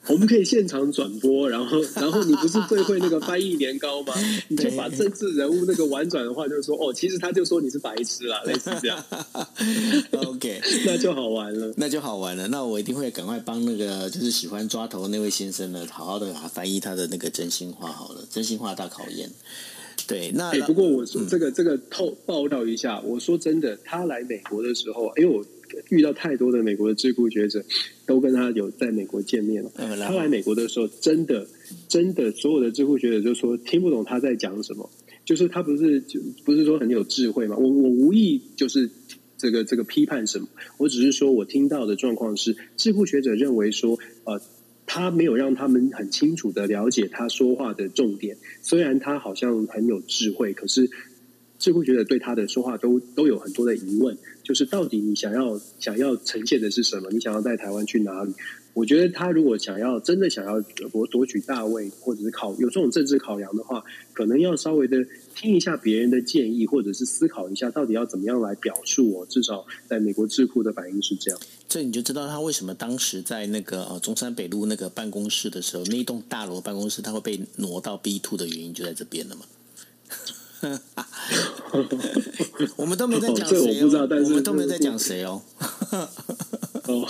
[0.07, 4.13] 我们可以现场转播，然后，然后你不是最会那个翻译年糕吗？
[4.49, 9.03] 你就把政治人物那个婉转的话，就是说，哦，其实他就说你是白痴啦， 类似这样。
[10.25, 12.47] OK， 那就好玩了，那就好玩了。
[12.47, 19.29] 那我一定会赶快帮那个就是喜欢抓头那位先生呢，好好的翻译他的那个真心话好了，真心话大考验。
[20.07, 25.45] 对，那、欸、不过我说这个、嗯、这个透报道一下，我说真的，他来美国的时候，哎呦我
[25.89, 27.63] 遇到太多的美国的智库学者，
[28.05, 29.71] 都跟他有在美国见面了。
[29.75, 31.47] 嗯、他来美国的时候，真的
[31.87, 34.89] 真的所有的智库学者就说听不懂他在讲什么，
[35.25, 37.55] 就是他不是就不是说很有智慧嘛。
[37.57, 38.89] 我我无意就是
[39.37, 40.47] 这个这个批判什么，
[40.77, 44.41] 我只是说我听到的状况是，智库学者认为说呃。
[44.93, 50.89] 他没有让他们很清楚的了解他说话的重点，虽然他好像很有智慧，可是
[51.61, 57.09] 智库觉得对他的说话都都有很多的疑问，就是到底你想要想要呈现的是什么？
[57.11, 58.33] 你想要带台湾去哪里？
[58.73, 63.83] 我觉得他如果想要真的想要夺夺取大位，或者是考有这种政治考量的话，
[64.13, 65.05] 可能要稍微的
[65.35, 69.11] 听一下别人的建议，或者是思考一下到底要怎么样来表述。
[69.11, 79.41] 我至少在美国智库的反应是这样，这你就知道他为什么当时在那个呃中山北路那个办公室的时候，那一栋大楼办公室他会被挪到 B two 的原因就在这边了嘛。
[82.77, 85.41] 我们都没在讲谁、我不知道，但是都没在讲谁哦。
[86.87, 87.07] 哦，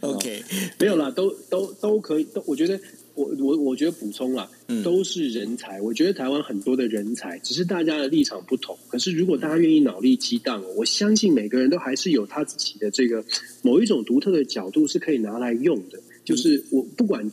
[0.02, 0.42] OK，
[0.78, 2.78] 没有啦，都都都可以，都我觉得
[3.14, 4.48] 我我我觉得补充啦，
[4.84, 5.80] 都是人才。
[5.80, 8.76] 我觉得台湾很多的人才，只是大家的立场不同。
[8.88, 13.24] 可是如果大家愿意脑力激荡，我相信每个人都还是有他自己的这个
[13.62, 15.98] 某一种独特的角度是可以拿来用的。
[16.24, 17.30] 就是我不管。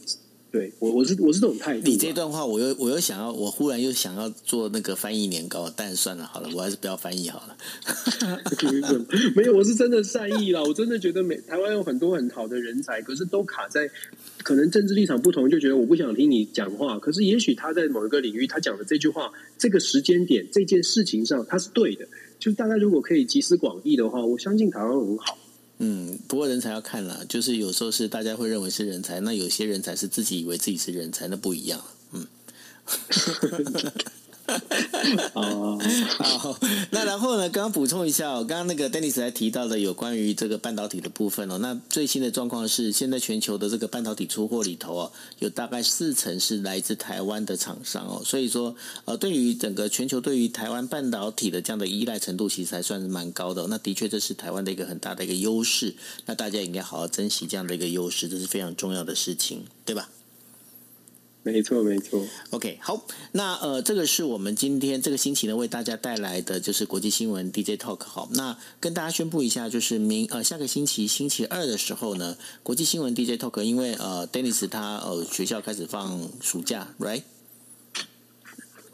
[0.56, 1.82] 对我我是我是这种态度。
[1.86, 7.58] 你这段话，我又我又想要，我忽然又想要做那个翻译年糕，但算了，好了，我还是不要翻译好了。
[9.36, 13.90] 没有，我是真的善意啦，我真的觉得美台湾有很多很好的人才，可是都卡在
[14.44, 16.98] 可能政治立场不同，就觉得我不想听你讲话。
[17.00, 22.08] 可是也许他在某一个领域，他讲的这句话，这个时间点，这件事情上，他是对的。
[22.40, 25.38] 就大家如果可以集思广益的话，我相信台湾很好。
[25.80, 31.84] 嗯，不过人才要看了，就是有时候是大家会认为是人才，那有些人才是自己以为自己是人才，那不一样。
[32.12, 32.28] 嗯。
[35.34, 35.80] 哦，
[36.20, 36.60] 好，
[36.92, 37.50] 那然后呢？
[37.50, 41.58] 刚刚补充一下哦，刚刚那个 Dennis 还提到的有关于这个半导体的部分哦。
[41.58, 48.22] 那最新的状况是，现在全球的这个半导体出货里头哦，有大概四成是来自台湾的厂商哦。
[48.26, 48.76] 所以说，
[49.06, 53.66] 呃，对于整个全球对于台湾半导体的这样的依赖程度，其实还算是蛮高的。
[53.68, 55.96] 那的确，这是台湾的一个很大的一个优势。
[56.26, 60.10] 那大家应该好好珍惜这样的一个优势，这是非常重要的事情，对吧？
[61.46, 62.26] 没错，没错。
[62.50, 68.04] OK，好，那呃，这个是我们今天这个星期呢为大家带来的就是国际新闻 DJ Talk。
[68.04, 77.22] 好，那跟大家宣布一下，就是明呃下个星期星期二的时候呢，国际新闻 DJ Talk，因为呃，Dennis 他呃学校开始放暑假，right？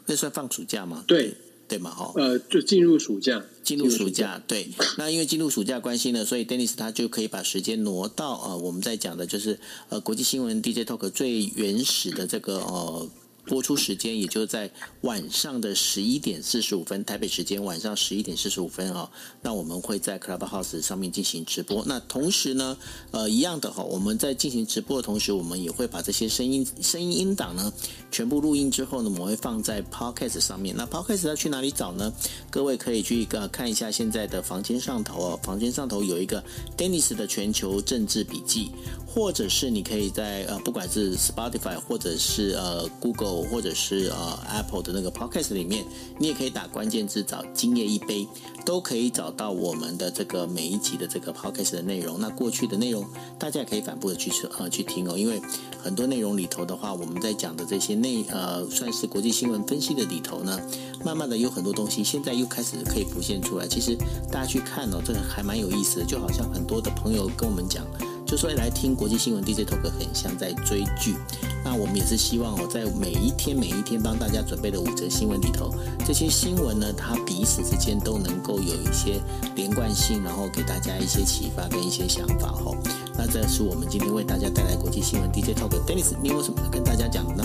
[0.04, 1.04] 那算放暑假吗？
[1.06, 1.34] 对。
[1.72, 1.90] 对嘛？
[1.90, 4.68] 哈，呃，就进入暑假，进入暑假，对。
[4.98, 9.58] 那因为进入暑假关系呢，所以 Dennis 他就可以把时间挪到呃，我们在讲的就是
[9.88, 13.08] 呃，国际新闻 DJ Talk 最原始的这个呃。
[13.44, 14.70] 播出时间也就在
[15.00, 19.10] 晚上的十一点四十五分，台北时间晚上十一点四十五分啊。
[19.42, 21.84] 那我们会在 Clubhouse 上面进行直播。
[21.86, 22.76] 那同时呢，
[23.10, 27.72] 呃，一样的哈，我们在进行直播的同时，我们也会把这些声音声音音档呢
[28.10, 30.74] 全部录音之后呢，我们会放在 Podcast 上面。
[30.76, 32.12] 那 Podcast 要去哪里找呢？
[32.48, 36.42] 各位可以去一个看一下现在的房间上头哦，房间上头有一个
[36.76, 38.70] Dennis 的全球政治笔记。
[39.14, 45.84] 或者是你可以在呃，不管是 Spotify 或者是呃 Google 或者是呃 Apple 的那个 Podcast 里面，
[46.18, 48.26] 你也可以打关键字找“今夜一杯”，
[48.64, 52.18] 都可以找到我们的这个每一集的这个 Podcast 的内容。
[52.18, 53.04] 那过去的内容
[53.38, 55.42] 大家也可以反复的去呃去听哦，因为
[55.78, 60.58] 很多内容里头的话，我们在讲的这些内呃算是国际新闻分析的里头呢，
[61.04, 63.68] 慢慢的有很多东西现在又开始可以浮现出来。
[63.68, 63.94] 其实
[64.30, 67.86] 大家去看哦，这个还蛮有意思的，就好像很多的朋友跟我们讲。
[68.32, 71.16] 就说来听国际新闻 DJ Talk 很像在追剧，
[71.62, 75.70] 那我们也是希望哦，在每一天每一天帮大家准备的五则新闻里头，
[76.06, 79.20] 这些新闻呢，它彼此之间都能够有一些
[79.54, 82.74] 连贯性，然后给大家一些启发跟一些想法哈。
[83.18, 87.44] 那这是我们今天为大家带来国际新闻 DJ Talk，Dennis，你有什么跟大家讲的呢？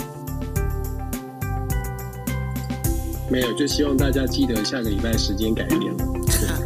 [3.30, 6.04] 没有，就希望大家记得下个礼拜时间改变了。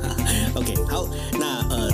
[0.54, 1.90] OK，好，那呃，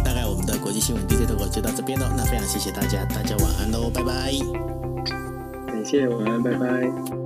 [0.80, 2.12] 新闻 DJ 的我就到这边了。
[2.16, 4.32] 那非常谢谢大家，大家晚安喽，拜拜。
[5.66, 7.17] 感谢晚安，拜拜。